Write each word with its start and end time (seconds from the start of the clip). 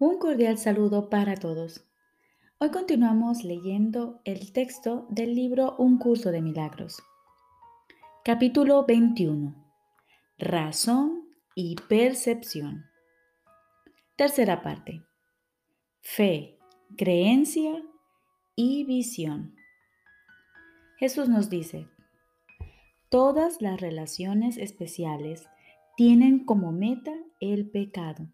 Un 0.00 0.18
cordial 0.18 0.58
saludo 0.58 1.08
para 1.08 1.36
todos. 1.36 1.84
Hoy 2.58 2.72
continuamos 2.72 3.44
leyendo 3.44 4.20
el 4.24 4.52
texto 4.52 5.06
del 5.08 5.36
libro 5.36 5.76
Un 5.78 5.98
curso 5.98 6.32
de 6.32 6.42
milagros. 6.42 7.00
Capítulo 8.24 8.84
21. 8.84 9.54
Razón 10.36 11.28
y 11.54 11.76
percepción. 11.76 12.86
Tercera 14.16 14.62
parte. 14.62 15.04
Fe, 16.00 16.58
creencia 16.96 17.80
y 18.56 18.82
visión. 18.86 19.54
Jesús 20.98 21.28
nos 21.28 21.48
dice, 21.48 21.86
todas 23.10 23.62
las 23.62 23.80
relaciones 23.80 24.56
especiales 24.56 25.46
tienen 25.96 26.44
como 26.44 26.72
meta 26.72 27.12
el 27.38 27.70
pecado 27.70 28.26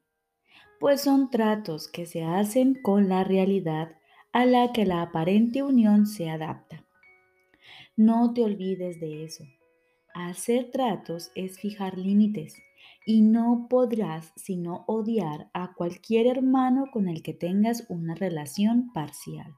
pues 0.81 1.03
son 1.03 1.29
tratos 1.29 1.89
que 1.89 2.07
se 2.07 2.25
hacen 2.25 2.75
con 2.83 3.11
la 3.11 3.23
realidad 3.23 3.93
a 4.33 4.47
la 4.47 4.73
que 4.73 4.87
la 4.87 5.03
aparente 5.03 5.63
unión 5.63 6.07
se 6.07 6.31
adapta. 6.31 6.87
No 7.97 8.33
te 8.33 8.43
olvides 8.43 8.99
de 8.99 9.25
eso. 9.25 9.45
Hacer 10.15 10.71
tratos 10.71 11.33
es 11.35 11.61
fijar 11.61 11.99
límites 11.99 12.57
y 13.05 13.21
no 13.21 13.67
podrás 13.69 14.33
sino 14.37 14.85
odiar 14.89 15.51
a 15.53 15.75
cualquier 15.75 16.27
hermano 16.27 16.87
con 16.91 17.09
el 17.09 17.23
que 17.23 17.35
tengas 17.35 17.85
una 17.91 18.15
relación 18.15 18.91
parcial. 18.95 19.55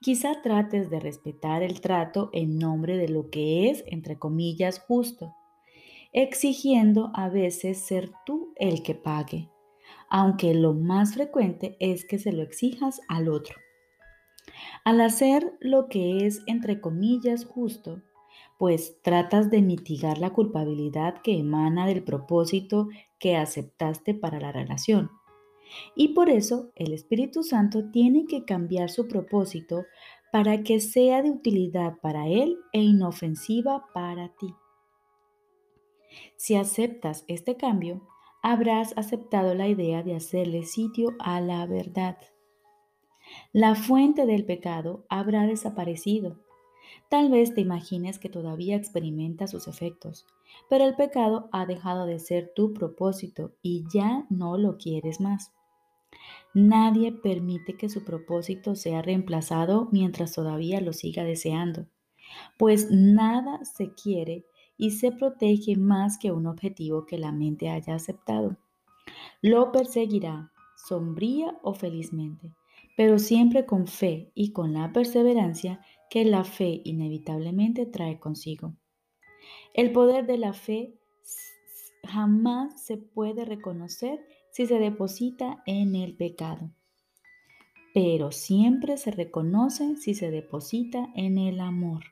Quizá 0.00 0.40
trates 0.40 0.88
de 0.88 0.98
respetar 0.98 1.62
el 1.62 1.82
trato 1.82 2.30
en 2.32 2.58
nombre 2.58 2.96
de 2.96 3.08
lo 3.08 3.28
que 3.28 3.68
es, 3.68 3.84
entre 3.86 4.18
comillas, 4.18 4.80
justo, 4.80 5.34
exigiendo 6.14 7.12
a 7.14 7.28
veces 7.28 7.78
ser 7.78 8.10
tú 8.24 8.54
el 8.56 8.82
que 8.82 8.94
pague 8.94 9.50
aunque 10.10 10.54
lo 10.54 10.74
más 10.74 11.14
frecuente 11.14 11.76
es 11.80 12.04
que 12.04 12.18
se 12.18 12.32
lo 12.32 12.42
exijas 12.42 13.00
al 13.08 13.28
otro. 13.28 13.56
Al 14.84 15.00
hacer 15.00 15.56
lo 15.60 15.88
que 15.88 16.26
es, 16.26 16.42
entre 16.46 16.80
comillas, 16.80 17.44
justo, 17.44 18.02
pues 18.58 19.00
tratas 19.02 19.50
de 19.50 19.62
mitigar 19.62 20.18
la 20.18 20.30
culpabilidad 20.30 21.22
que 21.22 21.38
emana 21.38 21.86
del 21.86 22.02
propósito 22.02 22.88
que 23.18 23.36
aceptaste 23.36 24.12
para 24.12 24.40
la 24.40 24.52
relación. 24.52 25.10
Y 25.94 26.08
por 26.08 26.28
eso 26.28 26.72
el 26.74 26.92
Espíritu 26.92 27.44
Santo 27.44 27.90
tiene 27.90 28.26
que 28.26 28.44
cambiar 28.44 28.90
su 28.90 29.06
propósito 29.06 29.84
para 30.32 30.62
que 30.62 30.80
sea 30.80 31.22
de 31.22 31.30
utilidad 31.30 31.98
para 32.02 32.26
Él 32.26 32.58
e 32.72 32.80
inofensiva 32.80 33.86
para 33.94 34.34
ti. 34.36 34.52
Si 36.36 36.56
aceptas 36.56 37.24
este 37.28 37.56
cambio, 37.56 38.02
habrás 38.42 38.92
aceptado 38.96 39.54
la 39.54 39.68
idea 39.68 40.02
de 40.02 40.14
hacerle 40.14 40.64
sitio 40.64 41.14
a 41.18 41.40
la 41.40 41.66
verdad. 41.66 42.18
La 43.52 43.74
fuente 43.74 44.26
del 44.26 44.44
pecado 44.44 45.04
habrá 45.08 45.46
desaparecido. 45.46 46.38
Tal 47.08 47.30
vez 47.30 47.54
te 47.54 47.60
imagines 47.60 48.18
que 48.18 48.28
todavía 48.28 48.76
experimentas 48.76 49.50
sus 49.50 49.68
efectos, 49.68 50.26
pero 50.68 50.84
el 50.84 50.96
pecado 50.96 51.48
ha 51.52 51.66
dejado 51.66 52.06
de 52.06 52.18
ser 52.18 52.52
tu 52.54 52.72
propósito 52.72 53.52
y 53.62 53.84
ya 53.92 54.26
no 54.30 54.56
lo 54.58 54.76
quieres 54.76 55.20
más. 55.20 55.52
Nadie 56.54 57.12
permite 57.12 57.76
que 57.76 57.88
su 57.88 58.04
propósito 58.04 58.74
sea 58.74 59.02
reemplazado 59.02 59.88
mientras 59.92 60.32
todavía 60.32 60.80
lo 60.80 60.92
siga 60.92 61.22
deseando, 61.22 61.86
pues 62.58 62.90
nada 62.90 63.64
se 63.64 63.94
quiere 63.94 64.44
y 64.80 64.92
se 64.92 65.12
protege 65.12 65.76
más 65.76 66.16
que 66.16 66.32
un 66.32 66.46
objetivo 66.46 67.04
que 67.04 67.18
la 67.18 67.32
mente 67.32 67.68
haya 67.68 67.94
aceptado. 67.94 68.56
Lo 69.42 69.72
perseguirá, 69.72 70.52
sombría 70.88 71.58
o 71.62 71.74
felizmente, 71.74 72.54
pero 72.96 73.18
siempre 73.18 73.66
con 73.66 73.86
fe 73.86 74.32
y 74.34 74.52
con 74.52 74.72
la 74.72 74.90
perseverancia 74.90 75.84
que 76.08 76.24
la 76.24 76.44
fe 76.44 76.80
inevitablemente 76.84 77.84
trae 77.84 78.18
consigo. 78.18 78.74
El 79.74 79.92
poder 79.92 80.26
de 80.26 80.38
la 80.38 80.54
fe 80.54 80.98
jamás 82.04 82.82
se 82.82 82.96
puede 82.96 83.44
reconocer 83.44 84.26
si 84.50 84.64
se 84.64 84.78
deposita 84.78 85.62
en 85.66 85.94
el 85.94 86.16
pecado, 86.16 86.70
pero 87.92 88.32
siempre 88.32 88.96
se 88.96 89.10
reconoce 89.10 89.96
si 89.96 90.14
se 90.14 90.30
deposita 90.30 91.10
en 91.14 91.36
el 91.36 91.60
amor. 91.60 92.04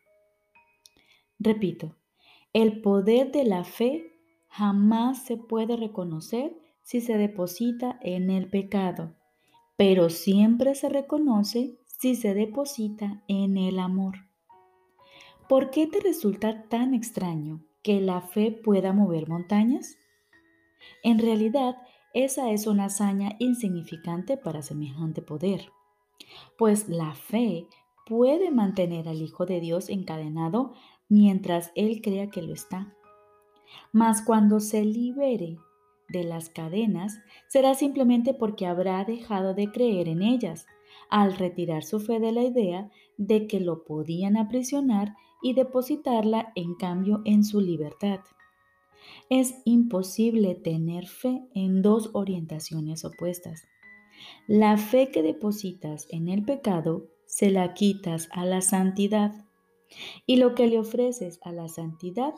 Repito, 1.38 1.94
el 2.62 2.80
poder 2.80 3.30
de 3.30 3.44
la 3.44 3.62
fe 3.62 4.18
jamás 4.48 5.24
se 5.24 5.36
puede 5.36 5.76
reconocer 5.76 6.58
si 6.82 7.00
se 7.00 7.16
deposita 7.16 8.00
en 8.02 8.30
el 8.30 8.50
pecado, 8.50 9.14
pero 9.76 10.10
siempre 10.10 10.74
se 10.74 10.88
reconoce 10.88 11.78
si 11.86 12.16
se 12.16 12.34
deposita 12.34 13.22
en 13.28 13.56
el 13.56 13.78
amor. 13.78 14.16
¿Por 15.48 15.70
qué 15.70 15.86
te 15.86 16.00
resulta 16.00 16.64
tan 16.64 16.94
extraño 16.94 17.64
que 17.84 18.00
la 18.00 18.22
fe 18.22 18.50
pueda 18.50 18.92
mover 18.92 19.28
montañas? 19.28 19.96
En 21.04 21.20
realidad, 21.20 21.76
esa 22.12 22.50
es 22.50 22.66
una 22.66 22.86
hazaña 22.86 23.36
insignificante 23.38 24.36
para 24.36 24.62
semejante 24.62 25.22
poder, 25.22 25.70
pues 26.58 26.88
la 26.88 27.14
fe 27.14 27.68
puede 28.04 28.50
mantener 28.50 29.08
al 29.08 29.22
Hijo 29.22 29.46
de 29.46 29.60
Dios 29.60 29.90
encadenado 29.90 30.72
mientras 31.08 31.72
él 31.74 32.00
crea 32.02 32.30
que 32.30 32.42
lo 32.42 32.52
está. 32.52 32.94
Mas 33.92 34.22
cuando 34.22 34.60
se 34.60 34.84
libere 34.84 35.58
de 36.08 36.24
las 36.24 36.48
cadenas, 36.48 37.18
será 37.48 37.74
simplemente 37.74 38.34
porque 38.34 38.66
habrá 38.66 39.04
dejado 39.04 39.54
de 39.54 39.70
creer 39.70 40.08
en 40.08 40.22
ellas, 40.22 40.66
al 41.10 41.36
retirar 41.36 41.84
su 41.84 42.00
fe 42.00 42.18
de 42.20 42.32
la 42.32 42.42
idea 42.42 42.90
de 43.16 43.46
que 43.46 43.60
lo 43.60 43.84
podían 43.84 44.36
aprisionar 44.36 45.14
y 45.42 45.54
depositarla 45.54 46.52
en 46.54 46.74
cambio 46.74 47.22
en 47.24 47.44
su 47.44 47.60
libertad. 47.60 48.20
Es 49.30 49.54
imposible 49.64 50.54
tener 50.54 51.06
fe 51.06 51.42
en 51.54 51.82
dos 51.82 52.10
orientaciones 52.14 53.04
opuestas. 53.04 53.64
La 54.46 54.76
fe 54.76 55.10
que 55.10 55.22
depositas 55.22 56.06
en 56.10 56.28
el 56.28 56.44
pecado 56.44 57.06
se 57.26 57.50
la 57.50 57.74
quitas 57.74 58.28
a 58.32 58.44
la 58.44 58.60
santidad 58.62 59.47
y 60.26 60.36
lo 60.36 60.54
que 60.54 60.66
le 60.66 60.78
ofreces 60.78 61.40
a 61.42 61.52
la 61.52 61.68
santidad, 61.68 62.34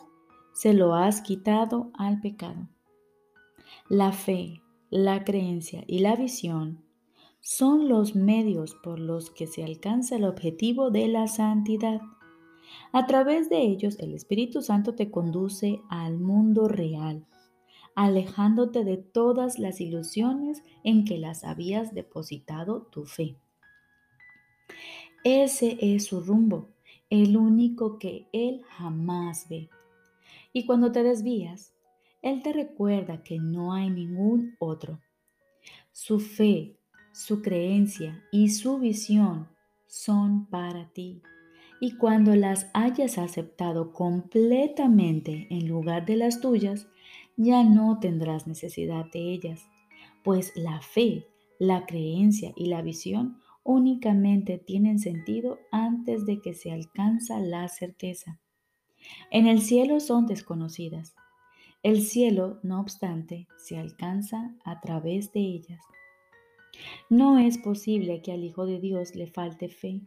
se 0.52 0.74
lo 0.74 0.94
has 0.94 1.20
quitado 1.20 1.90
al 1.94 2.20
pecado. 2.20 2.68
La 3.88 4.12
fe, 4.12 4.62
la 4.90 5.24
creencia 5.24 5.84
y 5.86 6.00
la 6.00 6.16
visión 6.16 6.84
son 7.40 7.88
los 7.88 8.14
medios 8.14 8.74
por 8.74 8.98
los 8.98 9.30
que 9.30 9.46
se 9.46 9.64
alcanza 9.64 10.16
el 10.16 10.24
objetivo 10.24 10.90
de 10.90 11.08
la 11.08 11.26
santidad. 11.26 12.00
A 12.92 13.06
través 13.06 13.48
de 13.48 13.62
ellos 13.62 13.98
el 13.98 14.14
Espíritu 14.14 14.62
Santo 14.62 14.94
te 14.94 15.10
conduce 15.10 15.80
al 15.88 16.18
mundo 16.18 16.68
real, 16.68 17.26
alejándote 17.94 18.84
de 18.84 18.98
todas 18.98 19.58
las 19.58 19.80
ilusiones 19.80 20.62
en 20.84 21.04
que 21.04 21.18
las 21.18 21.44
habías 21.44 21.94
depositado 21.94 22.82
tu 22.82 23.04
fe. 23.04 23.36
Ese 25.24 25.78
es 25.80 26.06
su 26.06 26.20
rumbo 26.20 26.70
el 27.10 27.36
único 27.36 27.98
que 27.98 28.28
Él 28.32 28.62
jamás 28.68 29.48
ve. 29.48 29.68
Y 30.52 30.64
cuando 30.64 30.92
te 30.92 31.02
desvías, 31.02 31.74
Él 32.22 32.42
te 32.42 32.52
recuerda 32.52 33.22
que 33.22 33.38
no 33.38 33.72
hay 33.72 33.90
ningún 33.90 34.54
otro. 34.58 35.00
Su 35.92 36.20
fe, 36.20 36.76
su 37.12 37.42
creencia 37.42 38.24
y 38.30 38.50
su 38.50 38.78
visión 38.78 39.48
son 39.86 40.46
para 40.46 40.88
ti. 40.92 41.20
Y 41.80 41.96
cuando 41.96 42.36
las 42.36 42.70
hayas 42.74 43.18
aceptado 43.18 43.92
completamente 43.92 45.48
en 45.50 45.66
lugar 45.66 46.06
de 46.06 46.16
las 46.16 46.40
tuyas, 46.40 46.86
ya 47.36 47.64
no 47.64 47.98
tendrás 48.00 48.46
necesidad 48.46 49.06
de 49.12 49.32
ellas, 49.32 49.66
pues 50.22 50.52
la 50.54 50.80
fe, 50.82 51.26
la 51.58 51.86
creencia 51.86 52.52
y 52.54 52.66
la 52.66 52.82
visión 52.82 53.40
únicamente 53.70 54.58
tienen 54.58 54.98
sentido 54.98 55.60
antes 55.70 56.26
de 56.26 56.40
que 56.40 56.54
se 56.54 56.72
alcanza 56.72 57.38
la 57.38 57.68
certeza. 57.68 58.40
En 59.30 59.46
el 59.46 59.62
cielo 59.62 60.00
son 60.00 60.26
desconocidas. 60.26 61.14
El 61.82 62.02
cielo, 62.02 62.58
no 62.62 62.80
obstante, 62.80 63.46
se 63.56 63.78
alcanza 63.78 64.56
a 64.64 64.80
través 64.80 65.32
de 65.32 65.40
ellas. 65.40 65.80
No 67.08 67.38
es 67.38 67.58
posible 67.58 68.22
que 68.22 68.32
al 68.32 68.42
Hijo 68.42 68.66
de 68.66 68.80
Dios 68.80 69.14
le 69.14 69.28
falte 69.28 69.68
fe, 69.68 70.00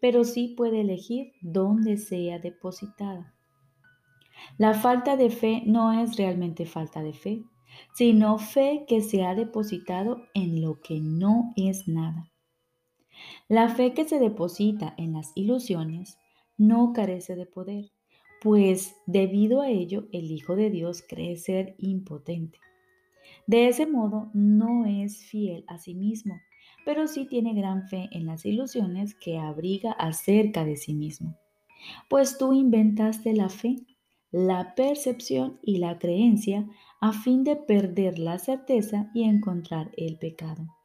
pero 0.00 0.24
sí 0.24 0.54
puede 0.56 0.82
elegir 0.82 1.32
dónde 1.40 1.96
sea 1.96 2.38
depositada. 2.38 3.34
La 4.58 4.74
falta 4.74 5.16
de 5.16 5.30
fe 5.30 5.62
no 5.64 5.92
es 5.92 6.16
realmente 6.16 6.66
falta 6.66 7.02
de 7.02 7.14
fe, 7.14 7.42
sino 7.94 8.38
fe 8.38 8.84
que 8.86 9.00
se 9.00 9.24
ha 9.24 9.34
depositado 9.34 10.26
en 10.34 10.60
lo 10.60 10.80
que 10.80 11.00
no 11.00 11.52
es 11.56 11.88
nada. 11.88 12.30
La 13.48 13.68
fe 13.68 13.94
que 13.94 14.04
se 14.04 14.18
deposita 14.18 14.94
en 14.96 15.12
las 15.12 15.32
ilusiones 15.34 16.18
no 16.56 16.92
carece 16.92 17.36
de 17.36 17.46
poder, 17.46 17.92
pues 18.40 18.96
debido 19.06 19.60
a 19.60 19.70
ello 19.70 20.08
el 20.12 20.30
Hijo 20.30 20.56
de 20.56 20.70
Dios 20.70 21.04
cree 21.06 21.36
ser 21.36 21.74
impotente. 21.78 22.58
De 23.46 23.68
ese 23.68 23.86
modo 23.86 24.30
no 24.34 24.84
es 24.86 25.24
fiel 25.24 25.64
a 25.68 25.78
sí 25.78 25.94
mismo, 25.94 26.40
pero 26.84 27.06
sí 27.06 27.26
tiene 27.26 27.54
gran 27.54 27.88
fe 27.88 28.08
en 28.12 28.26
las 28.26 28.44
ilusiones 28.44 29.14
que 29.14 29.38
abriga 29.38 29.92
acerca 29.92 30.64
de 30.64 30.76
sí 30.76 30.94
mismo. 30.94 31.36
Pues 32.08 32.38
tú 32.38 32.52
inventaste 32.52 33.34
la 33.34 33.48
fe, 33.48 33.76
la 34.30 34.74
percepción 34.74 35.58
y 35.62 35.78
la 35.78 35.98
creencia 35.98 36.68
a 37.00 37.12
fin 37.12 37.44
de 37.44 37.56
perder 37.56 38.18
la 38.18 38.38
certeza 38.38 39.10
y 39.14 39.24
encontrar 39.24 39.90
el 39.96 40.18
pecado. 40.18 40.77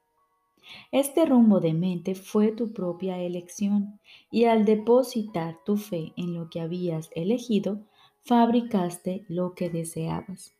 Este 0.91 1.25
rumbo 1.25 1.59
de 1.59 1.73
mente 1.73 2.15
fue 2.15 2.51
tu 2.51 2.73
propia 2.73 3.19
elección 3.19 3.99
y 4.31 4.45
al 4.45 4.65
depositar 4.65 5.59
tu 5.65 5.77
fe 5.77 6.13
en 6.15 6.33
lo 6.33 6.49
que 6.49 6.61
habías 6.61 7.09
elegido, 7.15 7.85
fabricaste 8.23 9.25
lo 9.27 9.53
que 9.53 9.69
deseabas. 9.69 10.53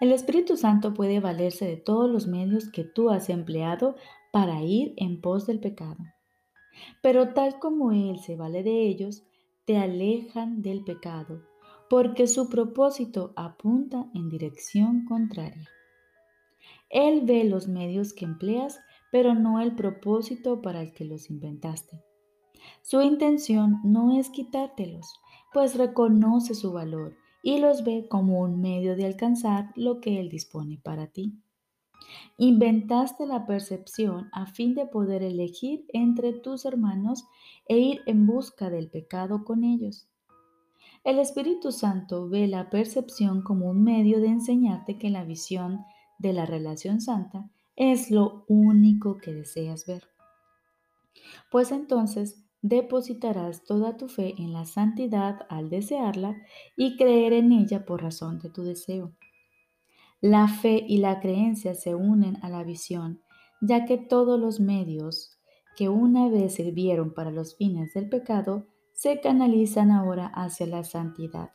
El 0.00 0.12
Espíritu 0.12 0.56
Santo 0.56 0.94
puede 0.94 1.20
valerse 1.20 1.66
de 1.66 1.76
todos 1.76 2.10
los 2.10 2.26
medios 2.26 2.70
que 2.70 2.84
tú 2.84 3.10
has 3.10 3.28
empleado 3.28 3.96
para 4.32 4.62
ir 4.62 4.94
en 4.96 5.20
pos 5.20 5.46
del 5.46 5.60
pecado. 5.60 5.98
Pero 7.02 7.34
tal 7.34 7.58
como 7.58 7.92
Él 7.92 8.18
se 8.20 8.36
vale 8.36 8.62
de 8.62 8.86
ellos, 8.86 9.24
te 9.64 9.76
alejan 9.76 10.62
del 10.62 10.84
pecado, 10.84 11.42
porque 11.88 12.26
su 12.26 12.48
propósito 12.48 13.32
apunta 13.36 14.10
en 14.14 14.28
dirección 14.28 15.04
contraria. 15.04 15.68
Él 16.92 17.22
ve 17.24 17.44
los 17.44 17.68
medios 17.68 18.12
que 18.12 18.26
empleas, 18.26 18.78
pero 19.10 19.34
no 19.34 19.60
el 19.60 19.74
propósito 19.74 20.62
para 20.62 20.82
el 20.82 20.92
que 20.92 21.04
los 21.04 21.30
inventaste. 21.30 22.04
Su 22.82 23.00
intención 23.00 23.80
no 23.82 24.18
es 24.18 24.30
quitártelos, 24.30 25.06
pues 25.52 25.74
reconoce 25.76 26.54
su 26.54 26.72
valor 26.72 27.16
y 27.42 27.58
los 27.58 27.82
ve 27.82 28.06
como 28.08 28.40
un 28.40 28.60
medio 28.60 28.94
de 28.94 29.06
alcanzar 29.06 29.72
lo 29.74 30.00
que 30.00 30.20
Él 30.20 30.28
dispone 30.28 30.78
para 30.82 31.08
ti. 31.08 31.34
Inventaste 32.36 33.26
la 33.26 33.46
percepción 33.46 34.28
a 34.32 34.46
fin 34.46 34.74
de 34.74 34.86
poder 34.86 35.22
elegir 35.22 35.86
entre 35.92 36.32
tus 36.32 36.64
hermanos 36.64 37.24
e 37.68 37.78
ir 37.78 38.02
en 38.06 38.26
busca 38.26 38.70
del 38.70 38.90
pecado 38.90 39.44
con 39.44 39.64
ellos. 39.64 40.08
El 41.04 41.18
Espíritu 41.18 41.72
Santo 41.72 42.28
ve 42.28 42.46
la 42.46 42.70
percepción 42.70 43.42
como 43.42 43.66
un 43.70 43.82
medio 43.82 44.20
de 44.20 44.28
enseñarte 44.28 44.98
que 44.98 45.10
la 45.10 45.24
visión 45.24 45.84
de 46.22 46.32
la 46.32 46.46
relación 46.46 47.00
santa 47.00 47.50
es 47.76 48.10
lo 48.10 48.44
único 48.48 49.18
que 49.18 49.34
deseas 49.34 49.84
ver. 49.86 50.08
Pues 51.50 51.72
entonces 51.72 52.42
depositarás 52.62 53.64
toda 53.64 53.96
tu 53.96 54.08
fe 54.08 54.34
en 54.38 54.52
la 54.52 54.64
santidad 54.64 55.40
al 55.50 55.68
desearla 55.68 56.36
y 56.76 56.96
creer 56.96 57.32
en 57.32 57.52
ella 57.52 57.84
por 57.84 58.02
razón 58.02 58.38
de 58.38 58.50
tu 58.50 58.62
deseo. 58.62 59.12
La 60.20 60.46
fe 60.46 60.84
y 60.86 60.98
la 60.98 61.18
creencia 61.20 61.74
se 61.74 61.96
unen 61.96 62.38
a 62.42 62.48
la 62.48 62.62
visión, 62.62 63.20
ya 63.60 63.84
que 63.84 63.98
todos 63.98 64.38
los 64.38 64.60
medios 64.60 65.40
que 65.76 65.88
una 65.88 66.28
vez 66.28 66.54
sirvieron 66.54 67.12
para 67.12 67.32
los 67.32 67.56
fines 67.56 67.92
del 67.94 68.08
pecado 68.08 68.68
se 68.92 69.20
canalizan 69.20 69.90
ahora 69.90 70.26
hacia 70.26 70.66
la 70.66 70.84
santidad. 70.84 71.50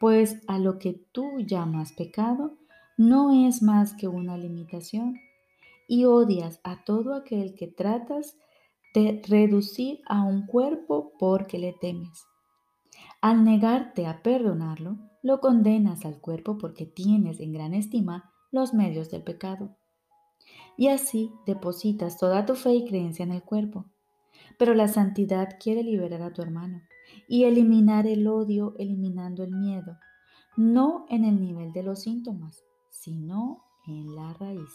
Pues 0.00 0.40
a 0.46 0.58
lo 0.58 0.78
que 0.78 0.94
tú 1.12 1.40
llamas 1.40 1.92
pecado 1.92 2.56
no 2.96 3.46
es 3.46 3.62
más 3.62 3.94
que 3.94 4.08
una 4.08 4.38
limitación 4.38 5.20
y 5.86 6.04
odias 6.04 6.60
a 6.64 6.84
todo 6.84 7.14
aquel 7.14 7.54
que 7.54 7.66
tratas 7.66 8.36
de 8.94 9.20
reducir 9.28 10.00
a 10.06 10.22
un 10.22 10.46
cuerpo 10.46 11.12
porque 11.18 11.58
le 11.58 11.74
temes. 11.74 12.26
Al 13.20 13.44
negarte 13.44 14.06
a 14.06 14.22
perdonarlo, 14.22 14.96
lo 15.22 15.40
condenas 15.40 16.04
al 16.04 16.20
cuerpo 16.20 16.56
porque 16.56 16.86
tienes 16.86 17.40
en 17.40 17.52
gran 17.52 17.74
estima 17.74 18.32
los 18.50 18.72
medios 18.72 19.10
del 19.10 19.22
pecado. 19.22 19.76
Y 20.78 20.88
así 20.88 21.32
depositas 21.46 22.18
toda 22.18 22.46
tu 22.46 22.54
fe 22.54 22.74
y 22.74 22.86
creencia 22.86 23.24
en 23.24 23.32
el 23.32 23.42
cuerpo. 23.42 23.86
Pero 24.58 24.74
la 24.74 24.88
santidad 24.88 25.58
quiere 25.60 25.82
liberar 25.82 26.22
a 26.22 26.32
tu 26.32 26.42
hermano 26.42 26.80
y 27.28 27.44
eliminar 27.44 28.06
el 28.06 28.26
odio 28.26 28.74
eliminando 28.78 29.44
el 29.44 29.50
miedo, 29.50 29.98
no 30.56 31.06
en 31.08 31.24
el 31.24 31.40
nivel 31.40 31.72
de 31.72 31.82
los 31.82 32.00
síntomas, 32.02 32.65
sino 33.06 33.62
en 33.86 34.16
la 34.16 34.32
raíz. 34.34 34.74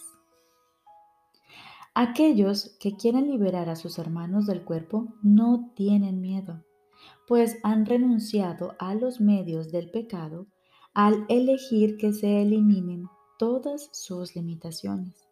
Aquellos 1.94 2.78
que 2.80 2.96
quieren 2.96 3.30
liberar 3.30 3.68
a 3.68 3.76
sus 3.76 3.98
hermanos 3.98 4.46
del 4.46 4.64
cuerpo 4.64 5.08
no 5.22 5.70
tienen 5.76 6.22
miedo, 6.22 6.64
pues 7.28 7.58
han 7.62 7.84
renunciado 7.84 8.74
a 8.78 8.94
los 8.94 9.20
medios 9.20 9.70
del 9.70 9.90
pecado 9.90 10.46
al 10.94 11.26
elegir 11.28 11.98
que 11.98 12.14
se 12.14 12.40
eliminen 12.40 13.06
todas 13.38 13.90
sus 13.92 14.34
limitaciones, 14.34 15.28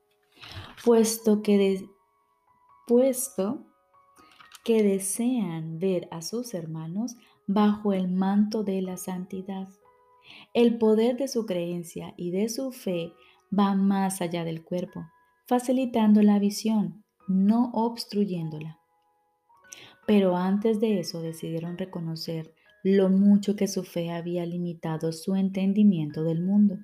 puesto 0.84 1.40
que, 1.40 1.88
puesto 2.86 3.64
que 4.62 4.82
desean 4.82 5.78
ver 5.78 6.06
a 6.10 6.20
sus 6.20 6.52
hermanos 6.52 7.16
bajo 7.46 7.94
el 7.94 8.08
manto 8.08 8.62
de 8.62 8.82
la 8.82 8.98
santidad. 8.98 9.68
El 10.54 10.78
poder 10.78 11.16
de 11.16 11.28
su 11.28 11.46
creencia 11.46 12.14
y 12.16 12.30
de 12.30 12.48
su 12.48 12.72
fe 12.72 13.12
va 13.56 13.74
más 13.74 14.20
allá 14.20 14.44
del 14.44 14.64
cuerpo 14.64 15.04
facilitando 15.50 16.22
la 16.22 16.38
visión, 16.38 17.02
no 17.26 17.72
obstruyéndola. 17.72 18.78
Pero 20.06 20.36
antes 20.36 20.78
de 20.78 21.00
eso 21.00 21.20
decidieron 21.20 21.76
reconocer 21.76 22.54
lo 22.84 23.08
mucho 23.08 23.56
que 23.56 23.66
su 23.66 23.82
fe 23.82 24.12
había 24.12 24.46
limitado 24.46 25.12
su 25.12 25.34
entendimiento 25.34 26.22
del 26.22 26.40
mundo 26.40 26.78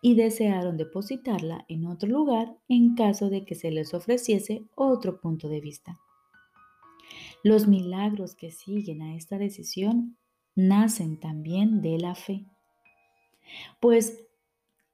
y 0.00 0.14
desearon 0.14 0.76
depositarla 0.76 1.64
en 1.68 1.88
otro 1.88 2.08
lugar 2.08 2.56
en 2.68 2.94
caso 2.94 3.30
de 3.30 3.44
que 3.44 3.56
se 3.56 3.72
les 3.72 3.94
ofreciese 3.94 4.62
otro 4.76 5.20
punto 5.20 5.48
de 5.48 5.60
vista. 5.60 5.98
Los 7.42 7.66
milagros 7.66 8.36
que 8.36 8.52
siguen 8.52 9.02
a 9.02 9.16
esta 9.16 9.38
decisión 9.38 10.18
nacen 10.54 11.18
también 11.18 11.82
de 11.82 11.98
la 11.98 12.14
fe, 12.14 12.46
pues 13.80 14.24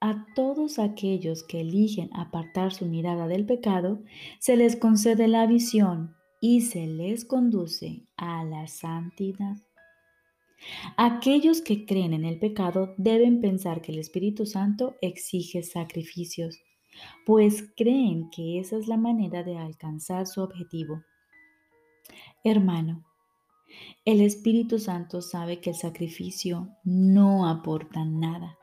a 0.00 0.26
todos 0.35 0.79
aquellos 0.79 1.43
que 1.43 1.61
eligen 1.61 2.08
apartar 2.14 2.73
su 2.73 2.87
mirada 2.87 3.29
del 3.29 3.44
pecado, 3.44 4.02
se 4.38 4.56
les 4.56 4.76
concede 4.76 5.29
la 5.29 5.47
visión 5.47 6.17
y 6.41 6.62
se 6.62 6.87
les 6.87 7.25
conduce 7.25 8.06
a 8.17 8.43
la 8.44 8.67
santidad. 8.67 9.56
Aquellos 10.97 11.61
que 11.61 11.87
creen 11.87 12.12
en 12.12 12.25
el 12.25 12.38
pecado 12.38 12.94
deben 12.97 13.40
pensar 13.40 13.83
que 13.83 13.92
el 13.92 13.99
Espíritu 13.99 14.47
Santo 14.47 14.97
exige 15.00 15.62
sacrificios, 15.62 16.59
pues 17.25 17.71
creen 17.76 18.30
que 18.30 18.59
esa 18.59 18.76
es 18.76 18.88
la 18.88 18.97
manera 18.97 19.42
de 19.42 19.57
alcanzar 19.57 20.26
su 20.26 20.42
objetivo. 20.42 21.02
Hermano, 22.45 23.04
el 24.04 24.20
Espíritu 24.20 24.78
Santo 24.78 25.22
sabe 25.22 25.60
que 25.60 25.70
el 25.70 25.76
sacrificio 25.76 26.70
no 26.84 27.48
aporta 27.48 28.04
nada 28.04 28.56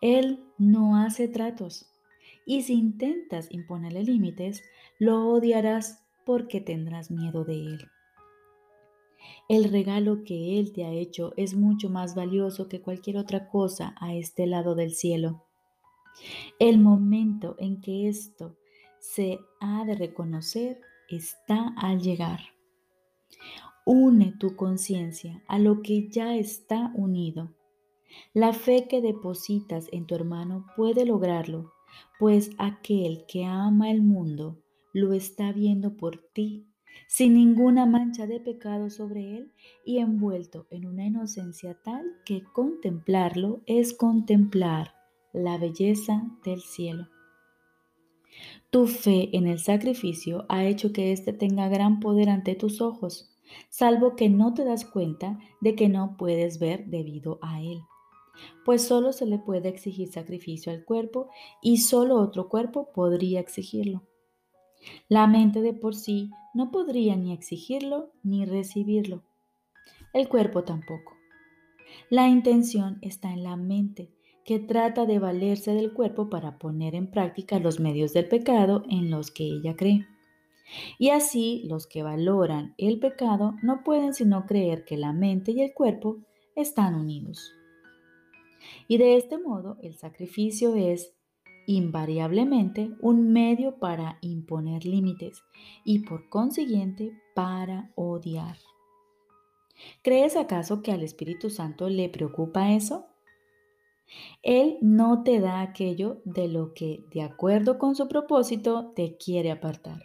él 0.00 0.44
no 0.58 0.96
hace 0.96 1.28
tratos. 1.28 1.90
Y 2.46 2.62
si 2.62 2.74
intentas 2.74 3.48
imponerle 3.50 4.04
límites, 4.04 4.62
lo 4.98 5.28
odiarás 5.28 6.04
porque 6.24 6.60
tendrás 6.60 7.10
miedo 7.10 7.44
de 7.44 7.54
él. 7.54 7.88
El 9.48 9.64
regalo 9.64 10.22
que 10.24 10.60
Él 10.60 10.72
te 10.72 10.84
ha 10.84 10.92
hecho 10.92 11.32
es 11.36 11.54
mucho 11.54 11.90
más 11.90 12.14
valioso 12.14 12.68
que 12.68 12.80
cualquier 12.80 13.16
otra 13.16 13.48
cosa 13.48 13.94
a 14.00 14.14
este 14.14 14.46
lado 14.46 14.74
del 14.74 14.92
cielo. 14.92 15.44
El 16.58 16.78
momento 16.78 17.56
en 17.58 17.80
que 17.80 18.08
esto 18.08 18.56
se 19.00 19.40
ha 19.60 19.84
de 19.84 19.96
reconocer 19.96 20.80
está 21.08 21.74
al 21.76 22.00
llegar. 22.00 22.40
Une 23.90 24.32
tu 24.38 24.54
conciencia 24.54 25.42
a 25.48 25.58
lo 25.58 25.80
que 25.80 26.08
ya 26.10 26.36
está 26.36 26.92
unido 26.94 27.54
la 28.32 28.52
fe 28.52 28.86
que 28.88 29.00
depositas 29.00 29.88
en 29.92 30.06
tu 30.06 30.14
hermano 30.14 30.66
puede 30.76 31.04
lograrlo, 31.04 31.72
pues 32.18 32.50
aquel 32.58 33.24
que 33.26 33.44
ama 33.44 33.90
el 33.90 34.02
mundo 34.02 34.62
lo 34.92 35.12
está 35.12 35.52
viendo 35.52 35.96
por 35.96 36.18
ti, 36.32 36.66
sin 37.06 37.34
ninguna 37.34 37.86
mancha 37.86 38.26
de 38.26 38.40
pecado 38.40 38.90
sobre 38.90 39.36
él 39.36 39.52
y 39.84 39.98
envuelto 39.98 40.66
en 40.70 40.86
una 40.86 41.04
inocencia 41.04 41.74
tal 41.82 42.04
que 42.24 42.42
contemplarlo 42.42 43.62
es 43.66 43.94
contemplar 43.94 44.94
la 45.32 45.58
belleza 45.58 46.22
del 46.44 46.60
cielo. 46.60 47.08
Tu 48.70 48.86
fe 48.86 49.36
en 49.36 49.46
el 49.46 49.58
sacrificio 49.58 50.44
ha 50.48 50.64
hecho 50.64 50.92
que 50.92 51.12
éste 51.12 51.32
tenga 51.32 51.68
gran 51.68 52.00
poder 52.00 52.28
ante 52.28 52.54
tus 52.54 52.80
ojos, 52.80 53.37
salvo 53.68 54.16
que 54.16 54.28
no 54.28 54.54
te 54.54 54.64
das 54.64 54.84
cuenta 54.84 55.38
de 55.60 55.74
que 55.74 55.88
no 55.88 56.16
puedes 56.16 56.58
ver 56.58 56.86
debido 56.86 57.38
a 57.42 57.60
él 57.60 57.80
pues 58.64 58.86
solo 58.86 59.12
se 59.12 59.26
le 59.26 59.38
puede 59.38 59.68
exigir 59.68 60.08
sacrificio 60.08 60.72
al 60.72 60.84
cuerpo 60.84 61.28
y 61.62 61.78
solo 61.78 62.16
otro 62.16 62.48
cuerpo 62.48 62.90
podría 62.92 63.40
exigirlo. 63.40 64.02
La 65.08 65.26
mente 65.26 65.60
de 65.60 65.72
por 65.72 65.94
sí 65.94 66.30
no 66.54 66.70
podría 66.70 67.16
ni 67.16 67.32
exigirlo 67.32 68.12
ni 68.22 68.44
recibirlo. 68.44 69.22
El 70.12 70.28
cuerpo 70.28 70.64
tampoco. 70.64 71.14
La 72.10 72.28
intención 72.28 72.98
está 73.02 73.32
en 73.32 73.42
la 73.42 73.56
mente, 73.56 74.10
que 74.44 74.58
trata 74.58 75.04
de 75.04 75.18
valerse 75.18 75.74
del 75.74 75.92
cuerpo 75.92 76.30
para 76.30 76.58
poner 76.58 76.94
en 76.94 77.10
práctica 77.10 77.58
los 77.58 77.80
medios 77.80 78.12
del 78.12 78.28
pecado 78.28 78.82
en 78.88 79.10
los 79.10 79.30
que 79.30 79.44
ella 79.44 79.76
cree. 79.76 80.06
Y 80.98 81.10
así 81.10 81.62
los 81.68 81.86
que 81.86 82.02
valoran 82.02 82.74
el 82.78 82.98
pecado 82.98 83.54
no 83.62 83.82
pueden 83.84 84.14
sino 84.14 84.46
creer 84.46 84.84
que 84.84 84.96
la 84.96 85.12
mente 85.12 85.52
y 85.52 85.62
el 85.62 85.72
cuerpo 85.72 86.18
están 86.54 86.94
unidos. 86.94 87.52
Y 88.86 88.98
de 88.98 89.16
este 89.16 89.38
modo 89.38 89.78
el 89.82 89.94
sacrificio 89.96 90.74
es 90.74 91.14
invariablemente 91.66 92.90
un 93.00 93.30
medio 93.32 93.78
para 93.78 94.18
imponer 94.22 94.84
límites 94.86 95.42
y 95.84 96.00
por 96.00 96.28
consiguiente 96.28 97.12
para 97.34 97.92
odiar. 97.94 98.56
¿Crees 100.02 100.36
acaso 100.36 100.82
que 100.82 100.92
al 100.92 101.02
Espíritu 101.02 101.50
Santo 101.50 101.88
le 101.88 102.08
preocupa 102.08 102.72
eso? 102.72 103.06
Él 104.42 104.78
no 104.80 105.22
te 105.22 105.40
da 105.40 105.60
aquello 105.60 106.22
de 106.24 106.48
lo 106.48 106.72
que, 106.72 107.04
de 107.12 107.22
acuerdo 107.22 107.78
con 107.78 107.94
su 107.94 108.08
propósito, 108.08 108.92
te 108.96 109.16
quiere 109.16 109.50
apartar. 109.50 110.02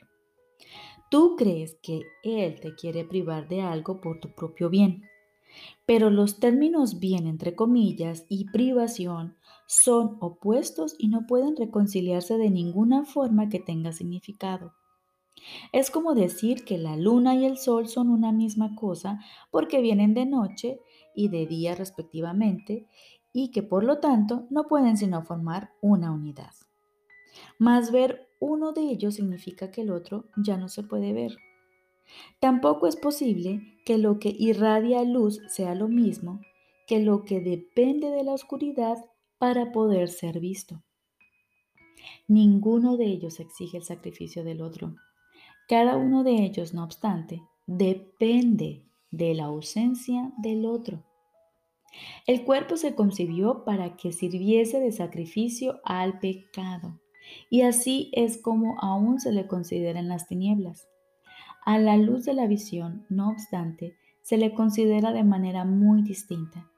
Tú 1.14 1.36
crees 1.36 1.78
que 1.84 2.08
Él 2.24 2.60
te 2.60 2.74
quiere 2.74 3.06
privar 3.06 3.48
de 3.48 3.62
algo 3.62 4.02
por 4.02 4.20
tu 4.20 4.34
propio 4.34 4.72
bien, 4.72 5.04
pero 5.86 6.10
los 6.10 6.40
términos 6.40 7.00
bien 7.00 7.28
entre 7.28 7.54
comillas 7.54 8.26
y 8.30 8.46
privación 8.46 9.38
son 9.68 10.18
opuestos 10.22 10.96
y 10.98 11.10
no 11.10 11.28
pueden 11.28 11.56
reconciliarse 11.56 12.40
de 12.40 12.50
ninguna 12.50 13.06
forma 13.06 13.48
que 13.48 13.60
tenga 13.60 13.92
significado. 13.92 14.74
Es 15.72 15.92
como 15.92 16.16
decir 16.16 16.66
que 16.66 16.80
la 16.80 16.98
luna 16.98 17.36
y 17.36 17.46
el 17.46 17.60
sol 17.60 17.88
son 17.88 18.10
una 18.10 18.32
misma 18.32 18.74
cosa 18.74 19.20
porque 19.52 19.82
vienen 19.82 20.16
de 20.16 20.26
noche 20.26 20.80
y 21.14 21.28
de 21.28 21.46
día 21.46 21.76
respectivamente 21.76 22.88
y 23.32 23.52
que 23.52 23.62
por 23.62 23.84
lo 23.84 24.00
tanto 24.00 24.48
no 24.50 24.64
pueden 24.64 24.98
sino 24.98 25.22
formar 25.22 25.74
una 25.80 26.12
unidad. 26.12 26.54
Mas 27.60 27.92
ver 27.92 28.33
uno 28.44 28.74
de 28.74 28.82
ellos 28.82 29.16
significa 29.16 29.72
que 29.72 29.82
el 29.82 29.92
otro 29.92 30.26
ya 30.38 30.58
no 30.58 30.70
se 30.70 30.84
puede 30.84 31.14
ver. 31.14 31.38
Tampoco 32.40 32.88
es 32.88 32.96
posible 32.96 33.62
que 33.86 33.98
lo 33.98 34.20
que 34.20 34.36
irradia 34.38 35.04
luz 35.04 35.40
sea 35.48 35.76
lo 35.76 35.88
mismo 35.88 36.42
que 36.88 37.00
lo 37.00 37.24
que 37.24 37.40
depende 37.40 38.10
de 38.10 38.24
la 38.24 38.34
oscuridad 38.34 38.98
para 39.38 39.72
poder 39.72 40.10
ser 40.10 40.40
visto. 40.40 40.84
Ninguno 42.28 42.98
de 42.98 43.06
ellos 43.06 43.40
exige 43.40 43.78
el 43.78 43.84
sacrificio 43.84 44.44
del 44.44 44.62
otro. 44.62 44.96
Cada 45.68 45.96
uno 45.96 46.24
de 46.24 46.44
ellos, 46.44 46.74
no 46.74 46.84
obstante, 46.84 47.42
depende 47.66 48.86
de 49.12 49.34
la 49.34 49.46
ausencia 49.46 50.34
del 50.38 50.66
otro. 50.66 51.04
El 52.26 52.44
cuerpo 52.44 52.76
se 52.76 52.96
concibió 52.96 53.64
para 53.64 53.96
que 53.96 54.12
sirviese 54.12 54.80
de 54.80 54.92
sacrificio 54.92 55.80
al 55.86 56.20
pecado, 56.20 57.00
y 57.50 57.62
así 57.62 58.10
es 58.14 58.38
como 58.38 58.80
aún 58.80 59.20
se 59.20 59.32
le 59.32 59.48
considera 59.48 60.00
en 60.00 60.08
las 60.08 60.28
tinieblas. 60.28 60.88
A 61.66 61.78
la 61.78 61.98
luz 61.98 62.26
de 62.26 62.34
la 62.34 62.48
visión, 62.48 63.06
no 63.10 63.30
obstante, 63.30 63.96
se 64.22 64.38
le 64.38 64.54
considera 64.54 65.12
de 65.12 65.24
manera 65.24 65.66
muy 65.66 66.02
distinta. 66.02 66.70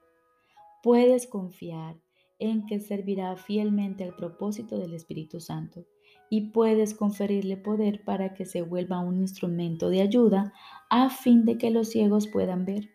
Puedes 0.84 1.28
confiar 1.28 1.96
en 2.40 2.66
que 2.66 2.80
servirá 2.80 3.36
fielmente 3.36 4.04
al 4.04 4.16
propósito 4.16 4.78
del 4.78 4.94
Espíritu 4.94 5.40
Santo 5.40 5.86
y 6.30 6.50
puedes 6.50 6.94
conferirle 6.94 7.58
poder 7.58 8.04
para 8.04 8.34
que 8.34 8.46
se 8.46 8.62
vuelva 8.62 9.00
un 9.00 9.18
instrumento 9.18 9.90
de 9.90 10.02
ayuda 10.02 10.54
a 10.90 11.10
fin 11.10 11.46
de 11.46 11.58
que 11.58 11.72
los 11.72 11.90
ciegos 11.90 12.28
puedan 12.28 12.66
ver. 12.66 12.90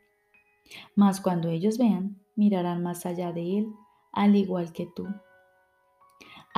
Mas 0.95 1.21
cuando 1.21 1.49
ellos 1.49 1.79
vean, 1.79 2.21
mirarán 2.37 2.83
más 2.83 3.07
allá 3.07 3.33
de 3.33 3.59
él, 3.59 3.73
al 4.13 4.37
igual 4.37 4.73
que 4.73 4.87
tú. 4.87 5.07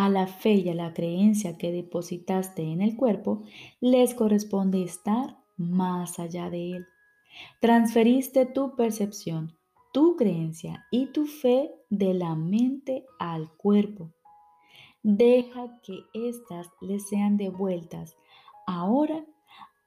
A 0.02 0.08
la 0.08 0.26
fe 0.26 0.54
y 0.54 0.68
a 0.68 0.74
la 0.74 0.92
creencia 0.92 1.56
que 1.56 1.70
depositaste 1.70 2.64
en 2.64 2.82
el 2.82 2.96
cuerpo 2.96 3.44
les 3.80 4.14
corresponde 4.14 4.82
estar 4.82 5.38
más 5.56 6.18
allá 6.18 6.50
de 6.50 6.72
él. 6.72 6.86
Transferiste 7.60 8.44
tu 8.46 8.74
percepción, 8.74 9.56
tu 9.92 10.16
creencia 10.16 10.86
y 10.90 11.12
tu 11.12 11.26
fe 11.26 11.70
de 11.88 12.14
la 12.14 12.34
mente 12.34 13.06
al 13.20 13.52
cuerpo 13.52 14.10
deja 15.04 15.78
que 15.84 16.00
éstas 16.14 16.68
les 16.80 17.08
sean 17.08 17.36
devueltas 17.36 18.16
ahora 18.66 19.24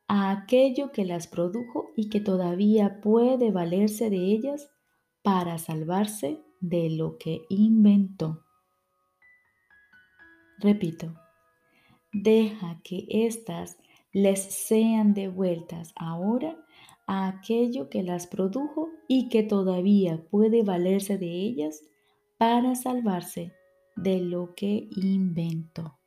a 0.08 0.32
aquello 0.32 0.94
que 0.94 1.04
las 1.04 1.28
produjo 1.28 1.90
y 1.98 2.08
que 2.08 2.22
todavía 2.22 3.02
puede 3.02 3.52
valerse 3.52 4.10
de 4.10 4.32
ellas 4.32 4.72
para 5.24 5.58
salvarse 5.58 6.42
de 6.62 6.90
lo 6.90 7.18
que 7.18 7.42
inventó. 7.50 8.45
Repito, 10.66 11.14
deja 12.12 12.82
que 12.84 13.06
éstas 13.08 13.78
les 14.12 14.42
sean 14.42 15.14
devueltas 15.14 15.94
ahora 15.96 16.58
a 17.06 17.28
aquello 17.28 17.88
que 17.88 18.02
las 18.02 18.26
produjo 18.26 18.90
y 19.08 19.30
que 19.30 19.44
todavía 19.44 20.26
puede 20.32 20.64
valerse 20.64 21.20
de 21.20 21.28
ellas 21.28 21.84
para 22.40 22.74
salvarse 22.74 23.54
de 23.96 24.22
lo 24.22 24.56
que 24.56 24.90
invento. 24.96 26.00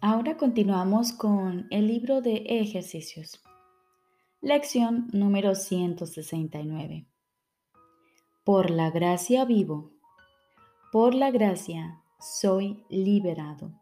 Ahora 0.00 0.38
continuamos 0.38 1.12
con 1.12 1.66
el 1.70 1.88
libro 1.88 2.22
de 2.22 2.36
ejercicios. 2.48 3.42
Lección 4.42 5.08
número 5.12 5.54
169. 5.54 7.04
Por 8.42 8.70
la 8.70 8.90
gracia 8.90 9.44
vivo. 9.44 9.90
Por 10.90 11.14
la 11.14 11.30
gracia 11.30 12.00
soy 12.18 12.82
liberado. 12.88 13.78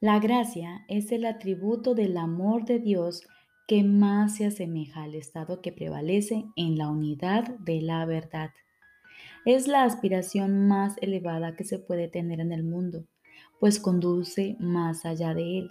La 0.00 0.18
gracia 0.18 0.84
es 0.88 1.12
el 1.12 1.26
atributo 1.26 1.94
del 1.94 2.16
amor 2.16 2.64
de 2.64 2.80
Dios 2.80 3.22
que 3.68 3.84
más 3.84 4.34
se 4.34 4.46
asemeja 4.46 5.04
al 5.04 5.14
estado 5.14 5.62
que 5.62 5.70
prevalece 5.70 6.46
en 6.56 6.76
la 6.76 6.88
unidad 6.88 7.56
de 7.60 7.80
la 7.80 8.04
verdad. 8.04 8.50
Es 9.44 9.68
la 9.68 9.84
aspiración 9.84 10.66
más 10.66 10.96
elevada 11.00 11.54
que 11.54 11.62
se 11.62 11.78
puede 11.78 12.08
tener 12.08 12.40
en 12.40 12.50
el 12.50 12.64
mundo, 12.64 13.04
pues 13.60 13.78
conduce 13.78 14.56
más 14.58 15.06
allá 15.06 15.34
de 15.34 15.58
él. 15.58 15.70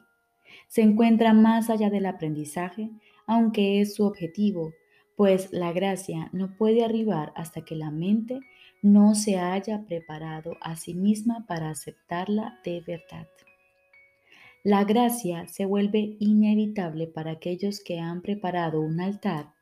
Se 0.67 0.81
encuentra 0.81 1.33
más 1.33 1.69
allá 1.69 1.89
del 1.89 2.05
aprendizaje, 2.05 2.89
aunque 3.27 3.81
es 3.81 3.95
su 3.95 4.05
objetivo, 4.05 4.73
pues 5.15 5.51
la 5.51 5.73
gracia 5.73 6.29
no 6.31 6.55
puede 6.57 6.83
arribar 6.83 7.33
hasta 7.35 7.65
que 7.65 7.75
la 7.75 7.91
mente 7.91 8.39
no 8.81 9.15
se 9.15 9.37
haya 9.37 9.83
preparado 9.85 10.53
a 10.61 10.75
sí 10.75 10.93
misma 10.93 11.45
para 11.47 11.69
aceptarla 11.69 12.59
de 12.63 12.81
verdad. 12.81 13.27
La 14.63 14.83
gracia 14.83 15.47
se 15.47 15.65
vuelve 15.65 16.17
inevitable 16.19 17.07
para 17.07 17.31
aquellos 17.31 17.81
que 17.83 17.99
han 17.99 18.21
preparado 18.21 18.81
un 18.81 18.99
altar 18.99 19.53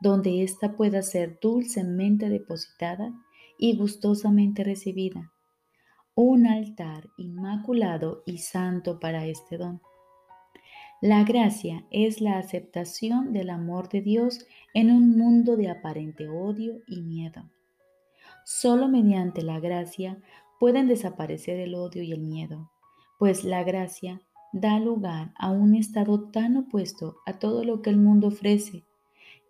donde 0.00 0.42
ésta 0.42 0.76
pueda 0.76 1.02
ser 1.02 1.38
dulcemente 1.40 2.28
depositada 2.28 3.12
y 3.58 3.76
gustosamente 3.76 4.64
recibida. 4.64 5.32
Un 6.14 6.46
altar 6.46 7.08
inmaculado 7.16 8.22
y 8.26 8.38
santo 8.38 9.00
para 9.00 9.26
este 9.26 9.56
don. 9.58 9.80
La 11.04 11.22
gracia 11.22 11.84
es 11.90 12.22
la 12.22 12.38
aceptación 12.38 13.34
del 13.34 13.50
amor 13.50 13.90
de 13.90 14.00
Dios 14.00 14.46
en 14.72 14.90
un 14.90 15.18
mundo 15.18 15.58
de 15.58 15.68
aparente 15.68 16.30
odio 16.30 16.80
y 16.86 17.02
miedo. 17.02 17.44
Solo 18.46 18.88
mediante 18.88 19.42
la 19.42 19.60
gracia 19.60 20.16
pueden 20.58 20.88
desaparecer 20.88 21.60
el 21.60 21.74
odio 21.74 22.02
y 22.02 22.12
el 22.12 22.22
miedo, 22.22 22.70
pues 23.18 23.44
la 23.44 23.64
gracia 23.64 24.22
da 24.54 24.80
lugar 24.80 25.34
a 25.36 25.50
un 25.50 25.74
estado 25.74 26.30
tan 26.30 26.56
opuesto 26.56 27.16
a 27.26 27.38
todo 27.38 27.64
lo 27.64 27.82
que 27.82 27.90
el 27.90 27.98
mundo 27.98 28.28
ofrece, 28.28 28.84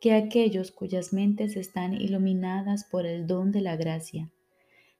que 0.00 0.12
aquellos 0.12 0.72
cuyas 0.72 1.12
mentes 1.12 1.54
están 1.54 1.94
iluminadas 1.94 2.82
por 2.82 3.06
el 3.06 3.28
don 3.28 3.52
de 3.52 3.60
la 3.60 3.76
gracia 3.76 4.28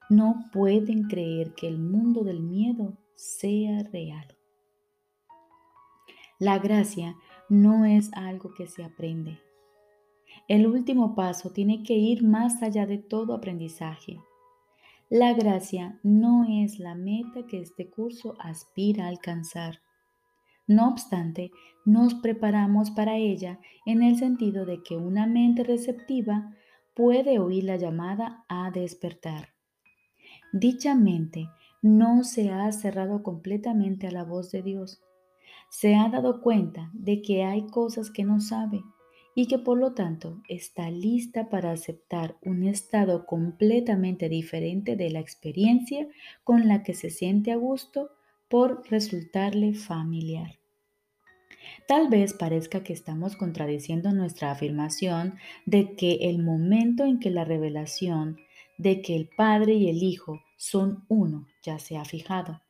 no 0.09 0.45
pueden 0.53 1.09
creer 1.09 1.53
que 1.53 1.67
el 1.67 1.79
mundo 1.79 2.23
del 2.23 2.39
miedo 2.39 2.93
sea 3.15 3.83
real. 3.91 4.34
La 6.39 6.59
gracia 6.59 7.15
no 7.47 7.85
es 7.85 8.11
algo 8.13 8.53
que 8.53 8.67
se 8.67 8.83
aprende. 8.83 9.39
El 10.47 10.67
último 10.67 11.15
paso 11.15 11.51
tiene 11.51 11.83
que 11.83 11.93
ir 11.93 12.23
más 12.23 12.61
allá 12.61 12.85
de 12.85 12.97
todo 12.97 13.33
aprendizaje. 13.33 14.19
La 15.09 15.33
gracia 15.33 15.99
no 16.03 16.45
es 16.49 16.79
la 16.79 16.93
meta 16.93 17.45
que 17.47 17.61
este 17.61 17.89
curso 17.89 18.35
aspira 18.39 19.05
a 19.05 19.09
alcanzar. 19.09 19.79
No 20.67 20.89
obstante, 20.89 21.51
nos 21.85 22.15
preparamos 22.15 22.91
para 22.91 23.15
ella 23.15 23.59
en 23.85 24.03
el 24.03 24.17
sentido 24.17 24.65
de 24.65 24.83
que 24.83 24.97
una 24.97 25.27
mente 25.27 25.63
receptiva 25.63 26.53
puede 26.95 27.39
oír 27.39 27.63
la 27.63 27.77
llamada 27.77 28.43
a 28.49 28.71
despertar. 28.71 29.49
Dicha 30.51 30.95
mente 30.95 31.47
no 31.81 32.23
se 32.23 32.49
ha 32.51 32.71
cerrado 32.71 33.21
completamente 33.21 34.07
a 34.07 34.11
la 34.11 34.23
voz 34.23 34.51
de 34.51 34.63
Dios. 34.63 35.04
Se 35.77 35.93
ha 35.93 36.07
dado 36.07 36.39
cuenta 36.39 36.89
de 36.93 37.21
que 37.21 37.43
hay 37.43 37.67
cosas 37.67 38.09
que 38.09 38.23
no 38.23 38.39
sabe 38.39 38.81
y 39.35 39.47
que 39.47 39.59
por 39.59 39.77
lo 39.77 39.93
tanto 39.93 40.41
está 40.47 40.89
lista 40.89 41.49
para 41.49 41.73
aceptar 41.73 42.37
un 42.41 42.63
estado 42.63 43.25
completamente 43.25 44.29
diferente 44.29 44.95
de 44.95 45.09
la 45.09 45.19
experiencia 45.19 46.07
con 46.45 46.69
la 46.69 46.81
que 46.81 46.93
se 46.93 47.09
siente 47.09 47.51
a 47.51 47.57
gusto 47.57 48.11
por 48.47 48.89
resultarle 48.89 49.73
familiar. 49.73 50.59
Tal 51.89 52.07
vez 52.07 52.33
parezca 52.33 52.81
que 52.81 52.93
estamos 52.93 53.35
contradiciendo 53.35 54.13
nuestra 54.13 54.51
afirmación 54.51 55.35
de 55.65 55.93
que 55.97 56.29
el 56.29 56.41
momento 56.41 57.03
en 57.03 57.19
que 57.19 57.31
la 57.31 57.43
revelación 57.43 58.37
de 58.77 59.01
que 59.01 59.17
el 59.17 59.27
Padre 59.27 59.73
y 59.73 59.89
el 59.89 60.03
Hijo 60.03 60.41
son 60.55 61.03
uno 61.09 61.47
ya 61.63 61.79
se 61.79 61.97
ha 61.97 62.05
fijado. 62.05 62.61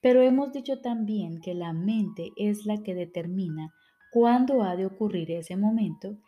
Pero 0.00 0.22
hemos 0.22 0.52
dicho 0.52 0.80
también 0.80 1.40
que 1.40 1.54
la 1.54 1.72
mente 1.72 2.32
es 2.36 2.66
la 2.66 2.82
que 2.82 2.94
determina 2.94 3.74
cuándo 4.12 4.62
ha 4.62 4.76
de 4.76 4.86
ocurrir 4.86 5.30
ese 5.30 5.56
momento 5.56 6.18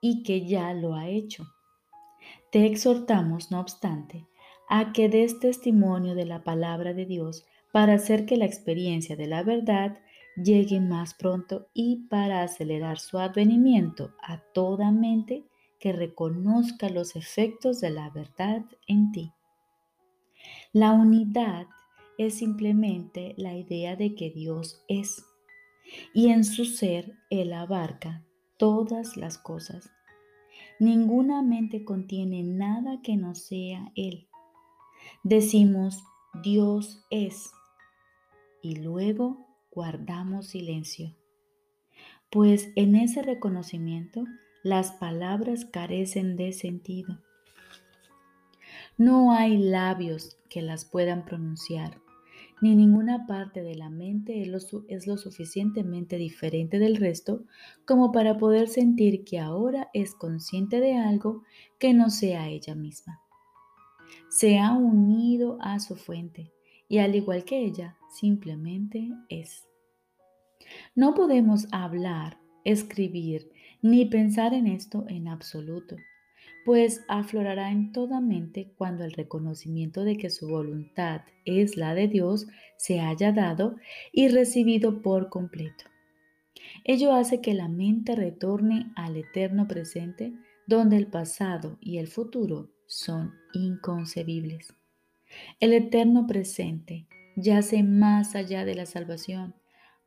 y 0.00 0.22
que 0.22 0.46
ya 0.46 0.74
lo 0.74 0.94
ha 0.94 1.08
hecho. 1.08 1.46
Te 2.50 2.66
exhortamos, 2.66 3.50
no 3.50 3.60
obstante, 3.60 4.26
a 4.68 4.92
que 4.92 5.08
des 5.08 5.38
testimonio 5.38 6.14
de 6.14 6.26
la 6.26 6.42
palabra 6.42 6.92
de 6.92 7.06
Dios 7.06 7.46
para 7.72 7.94
hacer 7.94 8.26
que 8.26 8.36
la 8.36 8.46
experiencia 8.46 9.16
de 9.16 9.26
la 9.26 9.42
verdad 9.42 9.98
llegue 10.36 10.80
más 10.80 11.14
pronto 11.14 11.68
y 11.72 12.06
para 12.08 12.42
acelerar 12.42 12.98
su 12.98 13.18
advenimiento 13.18 14.14
a 14.22 14.38
toda 14.38 14.90
mente 14.90 15.44
que 15.78 15.92
reconozca 15.92 16.88
los 16.88 17.16
efectos 17.16 17.80
de 17.80 17.90
la 17.90 18.10
verdad 18.10 18.64
en 18.86 19.12
ti. 19.12 19.32
La 20.72 20.92
unidad 20.92 21.66
es 22.18 22.38
simplemente 22.38 23.34
la 23.36 23.56
idea 23.56 23.96
de 23.96 24.14
que 24.14 24.30
Dios 24.30 24.84
es 24.88 25.24
y 26.12 26.28
en 26.28 26.44
su 26.44 26.64
ser 26.64 27.16
Él 27.30 27.52
abarca 27.52 28.24
todas 28.56 29.16
las 29.16 29.38
cosas. 29.38 29.90
Ninguna 30.78 31.42
mente 31.42 31.84
contiene 31.84 32.42
nada 32.42 33.00
que 33.02 33.16
no 33.16 33.34
sea 33.34 33.92
Él. 33.94 34.28
Decimos, 35.22 36.02
Dios 36.42 37.04
es, 37.10 37.50
y 38.62 38.76
luego 38.76 39.46
guardamos 39.70 40.48
silencio, 40.48 41.14
pues 42.30 42.70
en 42.76 42.96
ese 42.96 43.22
reconocimiento 43.22 44.24
las 44.62 44.92
palabras 44.92 45.64
carecen 45.64 46.36
de 46.36 46.52
sentido. 46.52 47.20
No 48.98 49.32
hay 49.32 49.58
labios 49.58 50.38
que 50.48 50.62
las 50.62 50.84
puedan 50.84 51.24
pronunciar 51.24 52.00
ni 52.60 52.74
ninguna 52.74 53.26
parte 53.26 53.62
de 53.62 53.74
la 53.74 53.90
mente 53.90 54.42
es 54.42 55.06
lo, 55.06 55.16
suficientemente 55.16 56.16
diferente 56.16 56.78
del 56.78 56.96
resto 56.96 57.44
como 57.84 58.12
para 58.12 58.38
poder 58.38 58.68
sentir 58.68 59.24
que 59.24 59.38
ahora 59.38 59.90
es 59.92 60.14
consciente 60.14 60.80
de 60.80 60.94
algo 60.96 61.42
que 61.78 61.92
no 61.92 62.10
sea 62.10 62.48
ella 62.48 62.74
misma. 62.74 63.20
Se 64.28 64.58
ha 64.58 64.72
unido 64.72 65.58
a 65.60 65.80
su 65.80 65.96
fuente 65.96 66.52
y 66.88 66.98
al 66.98 67.14
igual 67.14 67.44
que 67.44 67.58
ella, 67.58 67.96
simplemente 68.08 69.10
es. 69.28 69.66
No 70.94 71.14
podemos 71.14 71.66
hablar, 71.72 72.38
escribir 72.64 73.50
ni 73.82 74.06
pensar 74.06 74.54
en 74.54 74.66
esto 74.66 75.04
en 75.08 75.28
absoluto 75.28 75.96
pues 76.66 77.04
aflorará 77.06 77.70
en 77.70 77.92
toda 77.92 78.20
mente 78.20 78.72
cuando 78.76 79.04
el 79.04 79.12
reconocimiento 79.12 80.02
de 80.02 80.16
que 80.16 80.30
su 80.30 80.48
voluntad 80.48 81.20
es 81.44 81.76
la 81.76 81.94
de 81.94 82.08
Dios 82.08 82.48
se 82.76 82.98
haya 82.98 83.30
dado 83.30 83.76
y 84.12 84.26
recibido 84.26 85.00
por 85.00 85.28
completo. 85.28 85.84
Ello 86.82 87.12
hace 87.12 87.40
que 87.40 87.54
la 87.54 87.68
mente 87.68 88.16
retorne 88.16 88.90
al 88.96 89.16
eterno 89.16 89.68
presente 89.68 90.32
donde 90.66 90.96
el 90.96 91.06
pasado 91.06 91.78
y 91.80 91.98
el 91.98 92.08
futuro 92.08 92.72
son 92.88 93.32
inconcebibles. 93.52 94.74
El 95.60 95.72
eterno 95.72 96.26
presente 96.26 97.06
yace 97.36 97.84
más 97.84 98.34
allá 98.34 98.64
de 98.64 98.74
la 98.74 98.86
salvación, 98.86 99.54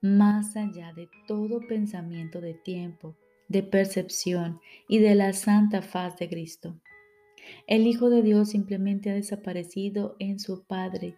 más 0.02 0.58
allá 0.58 0.92
de 0.92 1.08
todo 1.26 1.62
pensamiento 1.70 2.42
de 2.42 2.54
tiempo, 2.54 3.16
de 3.50 3.64
percepción 3.64 4.62
y 4.88 5.00
de 5.00 5.16
la 5.16 5.34
santa 5.34 5.82
faz 5.82 6.18
de 6.18 6.30
Cristo. 6.30 6.80
El 7.68 7.88
Hijo 7.88 8.10
de 8.10 8.22
Dios 8.22 8.50
simplemente 8.50 9.10
ha 9.10 9.16
desaparecido 9.16 10.16
en 10.20 10.40
su 10.40 10.64
Padre, 10.66 11.16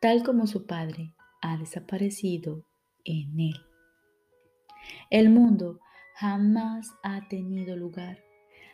tal 0.00 0.22
como 0.22 0.46
su 0.46 0.66
Padre 0.66 1.14
ha 1.40 1.56
desaparecido 1.56 2.64
en 3.04 3.40
Él. 3.40 3.56
El 5.08 5.30
mundo 5.30 5.80
jamás 6.14 6.94
ha 7.02 7.26
tenido 7.28 7.76
lugar. 7.76 8.18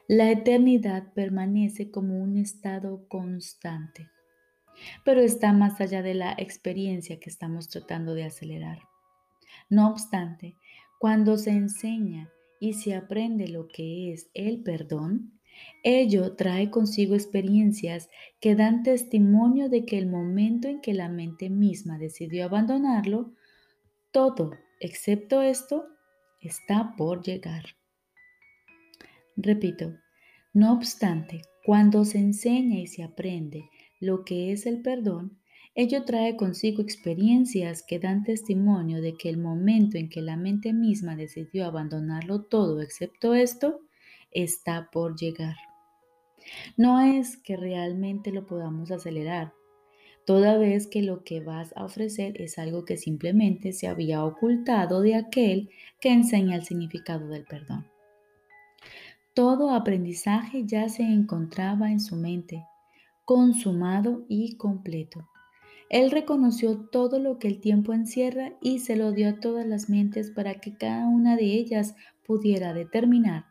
La 0.09 0.31
eternidad 0.31 1.13
permanece 1.15 1.91
como 1.91 2.21
un 2.21 2.37
estado 2.37 3.07
constante, 3.09 4.09
pero 5.05 5.21
está 5.21 5.53
más 5.53 5.81
allá 5.81 6.03
de 6.03 6.15
la 6.15 6.33
experiencia 6.39 7.19
que 7.21 7.31
estamos 7.31 7.69
tratando 7.69 8.15
de 8.15 8.25
acelerar. 8.25 8.81
No 9.69 9.91
obstante, 9.91 10.57
cuando 10.99 11.37
se 11.39 11.51
enseña 11.51 12.31
y 12.61 12.75
se 12.75 12.95
aprende 12.95 13.49
lo 13.49 13.69
que 13.69 14.13
es 14.13 14.31
el 14.35 14.63
perdón, 14.63 15.37
ello 15.83 16.35
trae 16.35 16.71
consigo 16.71 17.15
experiencias 17.15 18.09
que 18.41 18.55
dan 18.55 18.83
testimonio 18.83 19.69
de 19.69 19.85
que 19.85 19.99
el 19.99 20.07
momento 20.07 20.69
en 20.69 20.81
que 20.81 20.95
la 20.95 21.09
mente 21.09 21.49
misma 21.51 21.99
decidió 21.99 22.45
abandonarlo, 22.45 23.33
todo, 24.11 24.53
excepto 24.81 25.43
esto, 25.43 25.87
está 26.41 26.95
por 26.97 27.23
llegar. 27.23 27.77
Repito, 29.37 29.95
no 30.53 30.73
obstante, 30.73 31.43
cuando 31.65 32.05
se 32.05 32.19
enseña 32.19 32.79
y 32.79 32.87
se 32.87 33.03
aprende 33.03 33.69
lo 34.01 34.25
que 34.25 34.53
es 34.53 34.67
el 34.67 34.83
perdón, 34.83 35.39
Ello 35.79 36.05
trae 36.05 36.37
consigo 36.37 36.81
experiencias 36.81 37.83
que 37.83 37.99
dan 37.99 38.25
testimonio 38.25 39.03
de 39.03 39.13
que 39.13 39.29
el 39.29 39.37
momento 39.37 39.99
en 39.99 40.09
que 40.09 40.23
la 40.23 40.39
mente 40.39 40.73
misma 40.73 41.17
decidió 41.17 41.67
abandonarlo 41.67 42.45
todo 42.45 42.81
excepto 42.81 43.35
esto, 43.35 43.83
está 44.31 44.89
por 44.91 45.17
llegar. 45.17 45.57
No 46.79 47.03
es 47.03 47.37
que 47.37 47.59
realmente 47.59 48.33
lo 48.33 48.47
podamos 48.47 48.91
acelerar, 48.91 49.53
toda 50.25 50.57
vez 50.57 50.87
que 50.87 51.03
lo 51.03 51.25
que 51.25 51.41
vas 51.41 51.75
a 51.77 51.85
ofrecer 51.85 52.41
es 52.41 52.59
algo 52.59 52.87
que 52.87 52.97
simplemente 52.97 53.75
se 53.75 53.87
había 53.87 54.25
ocultado 54.25 55.03
de 55.03 55.15
aquel 55.15 55.69
que 56.01 56.11
enseña 56.11 56.57
el 56.57 56.65
significado 56.65 57.29
del 57.29 57.45
perdón. 57.45 57.87
Todo 59.35 59.69
aprendizaje 59.69 60.65
ya 60.65 60.89
se 60.89 61.03
encontraba 61.03 61.93
en 61.93 62.01
su 62.01 62.17
mente, 62.17 62.65
consumado 63.27 64.25
y 64.27 64.57
completo. 64.57 65.29
Él 65.89 66.11
reconoció 66.11 66.79
todo 66.89 67.21
lo 67.21 67.39
que 67.39 67.47
el 67.47 67.61
tiempo 67.61 67.93
encierra 67.93 68.53
y 68.61 68.81
se 68.81 68.97
lo 68.97 69.13
dio 69.13 69.29
a 69.29 69.41
todas 69.41 69.67
las 69.67 69.89
mentes 69.89 70.33
para 70.33 70.55
que 70.55 70.77
cada 70.77 71.07
una 71.07 71.37
de 71.37 71.45
ellas 71.45 71.95
pudiera 72.27 72.75
determinar, 72.75 73.47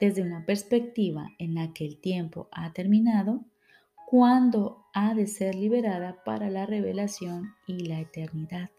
desde 0.00 0.22
una 0.22 0.44
perspectiva 0.44 1.28
en 1.38 1.54
la 1.54 1.72
que 1.72 1.86
el 1.86 2.00
tiempo 2.00 2.48
ha 2.50 2.72
terminado, 2.72 3.44
cuándo 4.08 4.84
ha 4.94 5.14
de 5.14 5.28
ser 5.28 5.54
liberada 5.54 6.24
para 6.24 6.50
la 6.50 6.66
revelación 6.66 7.54
y 7.68 7.86
la 7.86 8.00
eternidad. 8.00 8.70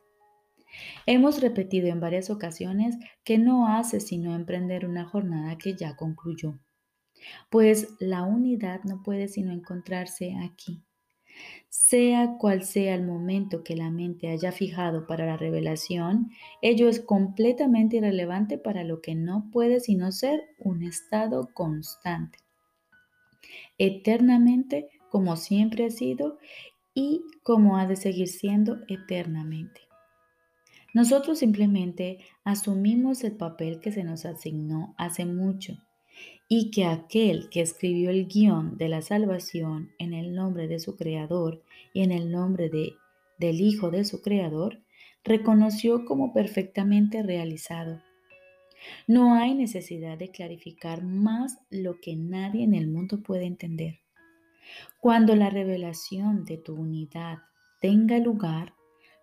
Hemos 1.06 1.42
repetido 1.42 1.88
en 1.88 2.02
varias 2.02 2.30
ocasiones 2.30 2.98
que 3.24 3.38
no 3.38 3.68
hace 3.68 4.02
sino 4.02 4.36
emprender 4.36 4.86
una 4.86 5.06
jornada 5.06 5.58
que 5.58 5.76
ya 5.76 5.96
concluyó, 5.96 6.60
pues 7.50 7.96
la 8.00 8.24
unidad 8.24 8.84
no 8.84 9.02
puede 9.02 9.30
sino 9.30 9.54
encontrarse 9.54 10.36
aquí 10.44 10.84
sea 11.70 12.38
cual 12.38 12.64
sea 12.64 12.96
el 12.96 13.06
momento 13.06 13.64
que 13.64 13.76
la 13.76 13.92
mente 13.92 14.30
haya 14.30 14.52
fijado 14.52 15.08
para 15.08 15.26
la 15.26 15.38
revelación, 15.38 16.32
ello 16.62 16.90
es 16.90 17.00
completamente 17.00 17.98
irrelevante 17.98 18.58
para 18.58 18.84
lo 18.84 19.02
que 19.02 19.16
no 19.16 19.50
puede 19.52 19.80
sino 19.80 20.12
ser 20.12 20.42
un 20.60 20.84
estado 20.84 21.50
constante, 21.54 22.40
eternamente 23.78 24.90
como 25.10 25.36
siempre 25.36 25.86
ha 25.86 25.90
sido 25.90 26.38
y 26.94 27.24
como 27.44 27.78
ha 27.78 27.86
de 27.86 27.96
seguir 27.96 28.28
siendo 28.28 28.80
eternamente. 28.88 29.82
Nosotros 30.94 31.40
simplemente 31.40 32.20
asumimos 32.44 33.24
el 33.24 33.38
papel 33.38 33.80
que 33.80 33.92
se 33.92 34.04
nos 34.04 34.26
asignó 34.26 34.96
hace 34.98 35.26
mucho 35.26 35.78
y 36.50 36.72
que 36.72 36.86
aquel 36.86 37.50
que 37.50 37.62
escribió 37.62 38.10
el 38.10 38.28
guion 38.28 38.78
de 38.78 38.90
la 38.90 39.02
salvación 39.02 39.92
en 40.00 40.14
el 40.14 40.34
nombre 40.34 40.68
de 40.68 40.80
su 40.80 40.96
Creador 40.96 41.62
y 41.94 42.02
en 42.02 42.12
el 42.12 42.32
nombre 42.32 42.70
de, 42.70 42.94
del 43.38 43.60
Hijo 43.60 43.92
de 43.92 44.06
su 44.06 44.22
Creador, 44.22 44.80
reconoció 45.24 46.06
como 46.06 46.34
perfectamente 46.34 47.22
realizado. 47.22 48.02
No 49.08 49.36
hay 49.36 49.56
necesidad 49.56 50.18
de 50.18 50.30
clarificar 50.30 51.04
más 51.04 51.58
lo 51.70 52.00
que 52.00 52.16
nadie 52.16 52.64
en 52.64 52.74
el 52.74 52.88
mundo 52.88 53.22
puede 53.22 53.46
entender. 53.46 54.00
Cuando 55.00 55.36
la 55.36 55.50
revelación 55.50 56.46
de 56.46 56.58
tu 56.58 56.76
unidad 56.76 57.40
tenga 57.82 58.20
lugar, 58.20 58.74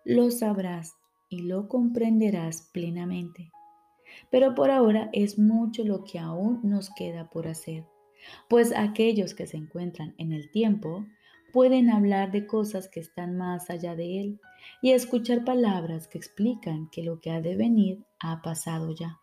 lo 0.03 0.29
sabrás 0.29 0.93
y 1.29 1.41
lo 1.41 1.67
comprenderás 1.67 2.69
plenamente. 2.73 3.51
Pero 4.29 4.55
por 4.55 4.71
ahora 4.71 5.09
es 5.13 5.37
mucho 5.39 5.83
lo 5.83 6.03
que 6.03 6.19
aún 6.19 6.59
nos 6.63 6.89
queda 6.89 7.29
por 7.29 7.47
hacer, 7.47 7.85
pues 8.49 8.73
aquellos 8.75 9.33
que 9.33 9.47
se 9.47 9.57
encuentran 9.57 10.13
en 10.17 10.31
el 10.31 10.49
tiempo 10.51 11.05
pueden 11.53 11.89
hablar 11.89 12.31
de 12.31 12.47
cosas 12.47 12.89
que 12.89 12.99
están 12.99 13.37
más 13.37 13.69
allá 13.69 13.95
de 13.95 14.19
él 14.19 14.41
y 14.81 14.91
escuchar 14.91 15.45
palabras 15.45 16.07
que 16.07 16.17
explican 16.17 16.89
que 16.89 17.03
lo 17.03 17.19
que 17.19 17.31
ha 17.31 17.41
de 17.41 17.55
venir 17.55 18.05
ha 18.19 18.41
pasado 18.41 18.93
ya. 18.93 19.19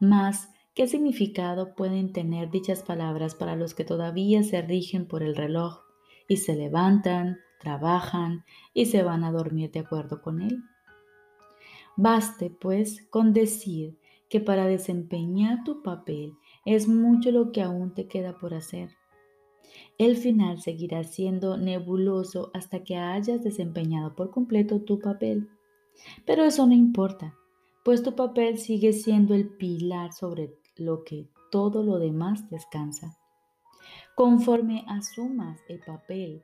Mas, 0.00 0.50
¿qué 0.74 0.86
significado 0.88 1.74
pueden 1.74 2.12
tener 2.12 2.50
dichas 2.50 2.82
palabras 2.82 3.34
para 3.34 3.56
los 3.56 3.74
que 3.74 3.84
todavía 3.84 4.42
se 4.42 4.60
rigen 4.62 5.06
por 5.06 5.22
el 5.22 5.36
reloj 5.36 5.82
y 6.28 6.38
se 6.38 6.56
levantan, 6.56 7.38
trabajan 7.60 8.44
y 8.72 8.86
se 8.86 9.02
van 9.02 9.22
a 9.22 9.30
dormir 9.30 9.70
de 9.70 9.80
acuerdo 9.80 10.22
con 10.22 10.40
él? 10.40 10.64
Baste, 11.96 12.50
pues, 12.50 13.02
con 13.10 13.32
decir 13.32 13.98
que 14.28 14.40
para 14.40 14.66
desempeñar 14.66 15.62
tu 15.64 15.82
papel 15.82 16.34
es 16.64 16.88
mucho 16.88 17.30
lo 17.30 17.52
que 17.52 17.62
aún 17.62 17.94
te 17.94 18.08
queda 18.08 18.38
por 18.38 18.54
hacer. 18.54 18.90
El 19.98 20.16
final 20.16 20.60
seguirá 20.60 21.04
siendo 21.04 21.56
nebuloso 21.56 22.50
hasta 22.52 22.82
que 22.82 22.96
hayas 22.96 23.44
desempeñado 23.44 24.14
por 24.14 24.30
completo 24.30 24.82
tu 24.82 24.98
papel. 24.98 25.48
Pero 26.26 26.44
eso 26.44 26.66
no 26.66 26.74
importa, 26.74 27.36
pues 27.84 28.02
tu 28.02 28.16
papel 28.16 28.58
sigue 28.58 28.92
siendo 28.92 29.34
el 29.34 29.48
pilar 29.48 30.12
sobre 30.12 30.58
lo 30.76 31.04
que 31.04 31.28
todo 31.50 31.84
lo 31.84 32.00
demás 32.00 32.50
descansa. 32.50 33.16
Conforme 34.16 34.84
asumas 34.88 35.60
el 35.68 35.80
papel 35.80 36.42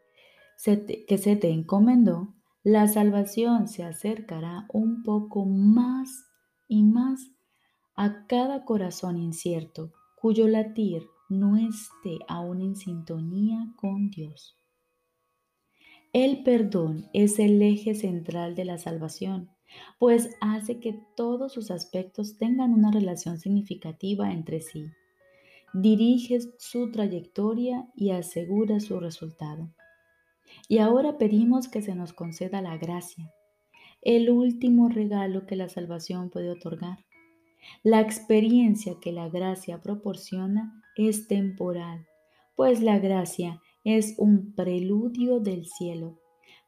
que 0.65 1.19
se 1.19 1.37
te 1.37 1.51
encomendó, 1.51 2.35
la 2.63 2.89
salvación 2.89 3.69
se 3.69 3.85
acercará 3.85 4.67
un 4.73 5.03
poco 5.03 5.47
más 5.47 6.27
y 6.69 6.83
más 6.83 7.33
a 7.97 8.27
cada 8.27 8.65
corazón 8.65 9.17
incierto 9.17 9.93
cuyo 10.15 10.47
latir 10.47 11.03
no 11.31 11.57
esté 11.57 12.19
aún 12.29 12.61
en 12.61 12.77
sintonía 12.77 13.73
con 13.77 14.11
Dios. 14.11 14.59
El 16.13 16.43
perdón 16.43 17.09
es 17.15 17.39
el 17.39 17.63
eje 17.63 17.95
central 17.95 18.55
de 18.55 18.65
la 18.67 18.77
salvación, 18.77 19.51
pues 19.99 20.37
hace 20.41 20.81
que 20.81 21.01
todos 21.17 21.53
sus 21.53 21.71
aspectos 21.71 22.37
tengan 22.37 22.75
una 22.75 22.91
relación 22.91 23.39
significativa 23.39 24.33
entre 24.33 24.61
sí. 24.61 24.91
Dirige 25.73 26.41
su 26.59 26.91
trayectoria 26.91 27.89
y 27.95 28.11
asegura 28.11 28.81
su 28.81 28.99
resultado. 28.99 29.71
Y 30.71 30.79
ahora 30.79 31.19
pedimos 31.19 31.67
que 31.67 31.83
se 31.83 31.97
nos 31.97 32.13
conceda 32.13 32.63
la 32.63 32.79
gracia, 32.79 33.35
el 34.03 34.31
último 34.31 34.89
regalo 34.89 35.45
que 35.45 35.57
la 35.57 35.69
salvación 35.69 36.31
puede 36.31 36.49
otorgar. 36.49 37.05
La 37.83 38.01
experiencia 38.01 38.95
que 39.01 39.11
la 39.11 39.29
gracia 39.29 39.83
proporciona 39.83 40.81
es 40.95 41.27
temporal, 41.27 42.07
pues 42.55 42.83
la 42.83 43.01
gracia 43.01 43.61
es 43.83 44.15
un 44.17 44.55
preludio 44.55 45.41
del 45.41 45.67
cielo, 45.67 46.21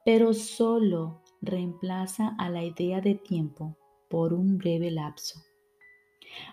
pero 0.04 0.34
solo 0.34 1.22
reemplaza 1.40 2.34
a 2.40 2.50
la 2.50 2.64
idea 2.64 3.00
de 3.00 3.14
tiempo 3.14 3.76
por 4.10 4.34
un 4.34 4.58
breve 4.58 4.90
lapso. 4.90 5.38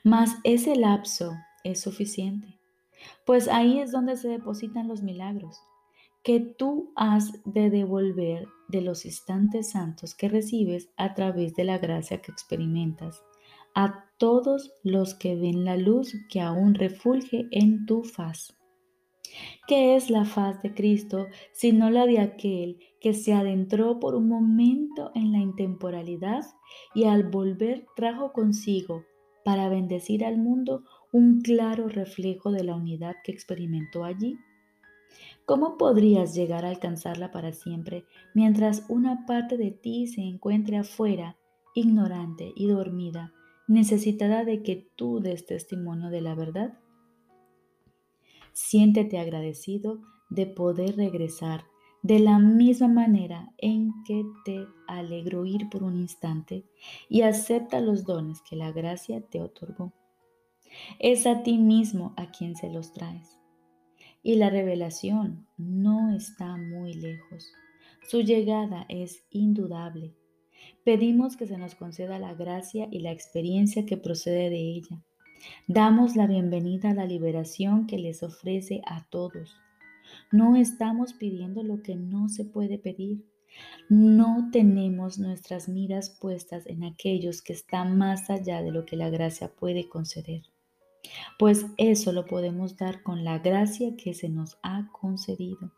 Mas 0.03 0.37
ese 0.43 0.75
lapso 0.75 1.31
es 1.63 1.81
suficiente, 1.81 2.59
pues 3.25 3.47
ahí 3.47 3.79
es 3.79 3.91
donde 3.91 4.17
se 4.17 4.27
depositan 4.27 4.87
los 4.87 5.01
milagros 5.01 5.59
que 6.23 6.39
tú 6.39 6.91
has 6.95 7.31
de 7.45 7.69
devolver 7.69 8.47
de 8.67 8.81
los 8.81 9.05
instantes 9.05 9.71
santos 9.71 10.15
que 10.15 10.29
recibes 10.29 10.89
a 10.97 11.13
través 11.13 11.55
de 11.55 11.63
la 11.63 11.77
gracia 11.77 12.21
que 12.21 12.31
experimentas 12.31 13.23
a 13.75 14.05
todos 14.17 14.71
los 14.83 15.15
que 15.15 15.35
ven 15.35 15.63
la 15.63 15.77
luz 15.77 16.13
que 16.29 16.41
aún 16.41 16.75
refulge 16.75 17.47
en 17.51 17.85
tu 17.85 18.03
faz. 18.03 18.55
¿Qué 19.67 19.95
es 19.95 20.09
la 20.09 20.25
faz 20.25 20.61
de 20.63 20.73
Cristo 20.73 21.27
sino 21.53 21.89
la 21.89 22.05
de 22.05 22.19
aquel 22.19 22.79
que 22.99 23.13
se 23.13 23.33
adentró 23.33 23.99
por 23.99 24.15
un 24.15 24.27
momento 24.27 25.11
en 25.13 25.31
la 25.31 25.37
intemporalidad 25.37 26.43
y 26.95 27.05
al 27.05 27.23
volver 27.23 27.85
trajo 27.95 28.33
consigo 28.33 29.05
para 29.45 29.69
bendecir 29.69 30.25
al 30.25 30.37
mundo 30.37 30.83
un 31.11 31.41
claro 31.41 31.87
reflejo 31.87 32.51
de 32.51 32.63
la 32.63 32.75
unidad 32.75 33.15
que 33.23 33.31
experimentó 33.31 34.03
allí? 34.03 34.37
¿Cómo 35.49 35.77
podrías 35.77 36.35
llegar 36.35 36.63
a 36.63 36.69
alcanzarla 36.69 37.31
para 37.31 37.53
siempre 37.53 38.05
mientras 38.35 38.85
una 38.87 39.25
parte 39.25 39.57
de 39.57 39.71
ti 39.71 40.05
se 40.05 40.21
encuentre 40.21 40.77
afuera, 40.77 41.37
ignorante 41.73 42.53
y 42.55 42.67
dormida, 42.67 43.33
necesitada 43.67 44.45
de 44.45 44.61
que 44.61 44.91
tú 44.95 45.19
des 45.19 45.47
testimonio 45.47 46.11
de 46.11 46.21
la 46.21 46.35
verdad? 46.35 46.77
Siéntete 48.53 49.17
agradecido 49.17 50.01
de 50.29 50.45
poder 50.45 50.95
regresar 50.97 51.65
de 52.03 52.19
la 52.19 52.37
misma 52.37 52.87
manera 52.87 53.51
en 53.57 53.91
que 54.03 54.23
te 54.45 54.67
alegró 54.87 55.45
ir 55.45 55.67
por 55.69 55.83
un 55.83 55.95
instante 55.97 56.65
y 57.09 57.23
acepta 57.23 57.81
los 57.81 58.05
dones 58.05 58.41
que 58.47 58.55
la 58.55 58.71
gracia 58.71 59.21
te 59.21 59.41
otorgó. 59.41 59.93
Es 60.99 61.25
a 61.25 61.41
ti 61.41 61.57
mismo 61.57 62.13
a 62.17 62.29
quien 62.29 62.55
se 62.55 62.69
los 62.69 62.93
traes 62.93 63.38
y 64.21 64.35
la 64.35 64.49
revelación 64.49 65.47
no 65.57 66.13
está 66.15 66.57
muy 66.57 66.93
lejos. 66.93 67.51
Su 68.07 68.21
llegada 68.21 68.85
es 68.89 69.23
indudable. 69.29 70.15
Pedimos 70.83 71.37
que 71.37 71.47
se 71.47 71.57
nos 71.57 71.75
conceda 71.75 72.19
la 72.19 72.33
gracia 72.33 72.87
y 72.91 72.99
la 72.99 73.11
experiencia 73.11 73.85
que 73.85 73.97
procede 73.97 74.49
de 74.49 74.59
ella. 74.59 75.03
Damos 75.67 76.15
la 76.15 76.27
bienvenida 76.27 76.91
a 76.91 76.93
la 76.93 77.05
liberación 77.05 77.87
que 77.87 77.97
les 77.97 78.23
ofrece 78.23 78.81
a 78.85 79.05
todos. 79.09 79.55
No 80.31 80.55
estamos 80.55 81.13
pidiendo 81.13 81.63
lo 81.63 81.81
que 81.81 81.95
no 81.95 82.27
se 82.27 82.43
puede 82.43 82.77
pedir. 82.77 83.25
No 83.89 84.49
tenemos 84.51 85.17
nuestras 85.17 85.69
miras 85.69 86.09
puestas 86.09 86.65
en 86.67 86.83
aquellos 86.83 87.41
que 87.41 87.53
están 87.53 87.97
más 87.97 88.29
allá 88.29 88.61
de 88.61 88.71
lo 88.71 88.85
que 88.85 88.97
la 88.97 89.09
gracia 89.09 89.49
puede 89.49 89.87
conceder 89.87 90.43
pues 91.37 91.65
eso 91.77 92.11
lo 92.11 92.25
podemos 92.25 92.77
dar 92.77 93.03
con 93.03 93.23
la 93.23 93.39
gracia 93.39 93.95
que 93.95 94.13
se 94.13 94.29
nos 94.29 94.57
ha 94.63 94.89
concedido. 94.91 95.71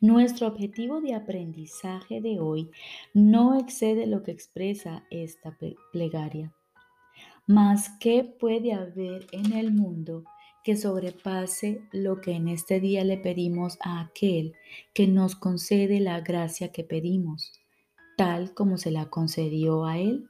Nuestro 0.00 0.46
objetivo 0.46 1.00
de 1.00 1.14
aprendizaje 1.14 2.20
de 2.20 2.40
hoy 2.40 2.70
no 3.14 3.58
excede 3.58 4.06
lo 4.06 4.22
que 4.22 4.32
expresa 4.32 5.04
esta 5.10 5.56
plegaria. 5.92 6.52
Mas, 7.46 7.90
¿qué 7.98 8.24
puede 8.24 8.72
haber 8.72 9.26
en 9.32 9.52
el 9.52 9.72
mundo 9.72 10.24
que 10.62 10.76
sobrepase 10.76 11.88
lo 11.92 12.20
que 12.20 12.32
en 12.32 12.48
este 12.48 12.78
día 12.78 13.04
le 13.04 13.18
pedimos 13.18 13.78
a 13.80 14.00
aquel 14.00 14.54
que 14.94 15.08
nos 15.08 15.34
concede 15.34 15.98
la 15.98 16.20
gracia 16.20 16.70
que 16.70 16.84
pedimos, 16.84 17.52
tal 18.16 18.54
como 18.54 18.78
se 18.78 18.92
la 18.92 19.10
concedió 19.10 19.84
a 19.84 19.98
él? 19.98 20.28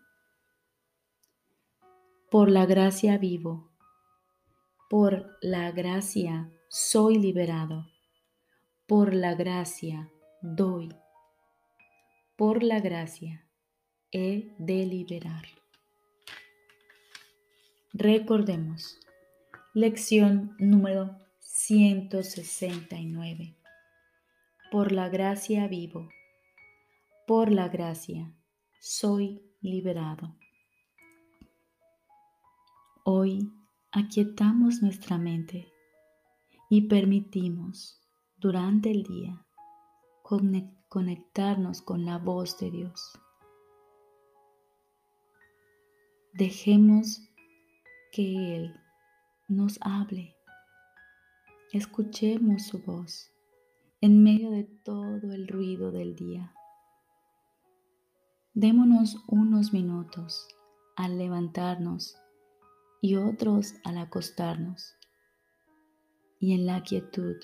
Por 2.30 2.50
la 2.50 2.64
gracia 2.64 3.18
vivo 3.18 3.71
por 4.92 5.38
la 5.40 5.70
gracia 5.70 6.50
soy 6.68 7.16
liberado. 7.16 7.86
Por 8.86 9.14
la 9.14 9.34
gracia 9.34 10.10
doy. 10.42 10.94
Por 12.36 12.62
la 12.62 12.78
gracia 12.78 13.46
he 14.10 14.54
de 14.58 14.84
liberar. 14.84 15.46
Recordemos, 17.94 19.00
lección 19.72 20.54
número 20.58 21.16
169. 21.40 23.56
Por 24.70 24.92
la 24.92 25.08
gracia 25.08 25.68
vivo. 25.68 26.10
Por 27.26 27.50
la 27.50 27.68
gracia 27.68 28.30
soy 28.78 29.40
liberado. 29.62 30.36
Hoy 33.04 33.50
aquietamos 33.94 34.80
nuestra 34.80 35.18
mente 35.18 35.70
y 36.70 36.88
permitimos 36.88 38.00
durante 38.38 38.90
el 38.90 39.02
día 39.02 39.44
conectarnos 40.88 41.82
con 41.82 42.06
la 42.06 42.16
voz 42.16 42.58
de 42.58 42.70
Dios. 42.70 43.20
Dejemos 46.32 47.20
que 48.12 48.56
Él 48.56 48.80
nos 49.48 49.78
hable. 49.82 50.34
Escuchemos 51.72 52.62
su 52.62 52.78
voz 52.78 53.30
en 54.00 54.22
medio 54.22 54.50
de 54.50 54.64
todo 54.64 55.32
el 55.32 55.46
ruido 55.48 55.92
del 55.92 56.16
día. 56.16 56.54
Démonos 58.54 59.22
unos 59.28 59.74
minutos 59.74 60.48
al 60.96 61.18
levantarnos 61.18 62.21
y 63.02 63.16
otros 63.16 63.74
al 63.84 63.98
acostarnos. 63.98 64.94
Y 66.38 66.54
en 66.54 66.66
la 66.66 66.82
quietud 66.82 67.36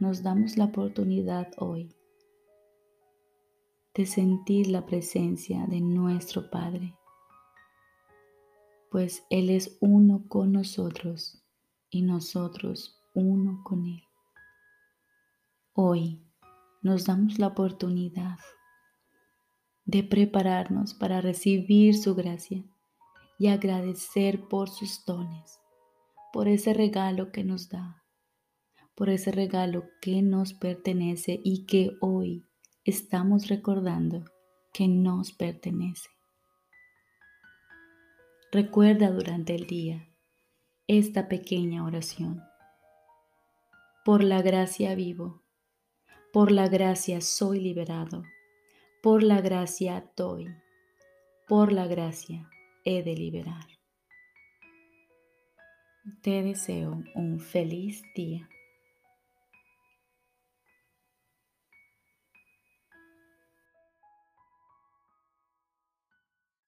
nos 0.00 0.22
damos 0.24 0.58
la 0.58 0.66
oportunidad 0.66 1.52
hoy 1.56 1.94
de 3.94 4.06
sentir 4.06 4.66
la 4.66 4.84
presencia 4.84 5.66
de 5.68 5.80
nuestro 5.80 6.50
Padre, 6.50 6.96
pues 8.90 9.24
Él 9.30 9.50
es 9.50 9.78
uno 9.80 10.24
con 10.28 10.50
nosotros 10.50 11.40
y 11.90 12.02
nosotros 12.02 13.00
uno 13.14 13.62
con 13.62 13.86
Él. 13.86 14.02
Hoy 15.74 16.20
nos 16.82 17.06
damos 17.06 17.38
la 17.38 17.46
oportunidad 17.46 18.38
de 19.84 20.02
prepararnos 20.02 20.92
para 20.92 21.20
recibir 21.20 21.96
su 21.96 22.16
gracia 22.16 22.64
y 23.38 23.48
agradecer 23.48 24.48
por 24.48 24.68
sus 24.68 25.04
dones, 25.04 25.60
por 26.32 26.48
ese 26.48 26.72
regalo 26.72 27.32
que 27.32 27.44
nos 27.44 27.68
da, 27.68 28.04
por 28.94 29.08
ese 29.08 29.32
regalo 29.32 29.84
que 30.00 30.22
nos 30.22 30.54
pertenece 30.54 31.40
y 31.42 31.66
que 31.66 31.96
hoy 32.00 32.44
estamos 32.84 33.48
recordando 33.48 34.24
que 34.72 34.88
nos 34.88 35.32
pertenece. 35.32 36.10
Recuerda 38.52 39.10
durante 39.10 39.54
el 39.54 39.66
día 39.66 40.08
esta 40.86 41.28
pequeña 41.28 41.84
oración. 41.84 42.42
Por 44.04 44.22
la 44.22 44.42
gracia 44.42 44.94
vivo, 44.94 45.42
por 46.32 46.52
la 46.52 46.68
gracia 46.68 47.20
soy 47.20 47.58
liberado, 47.58 48.22
por 49.02 49.22
la 49.22 49.40
gracia 49.40 50.10
doy, 50.16 50.46
por 51.48 51.72
la 51.72 51.86
gracia 51.86 52.48
he 52.84 53.02
de 53.02 53.14
liberar. 53.14 53.66
Te 56.22 56.42
deseo 56.42 57.02
un 57.14 57.40
feliz 57.40 58.02
día. 58.14 58.48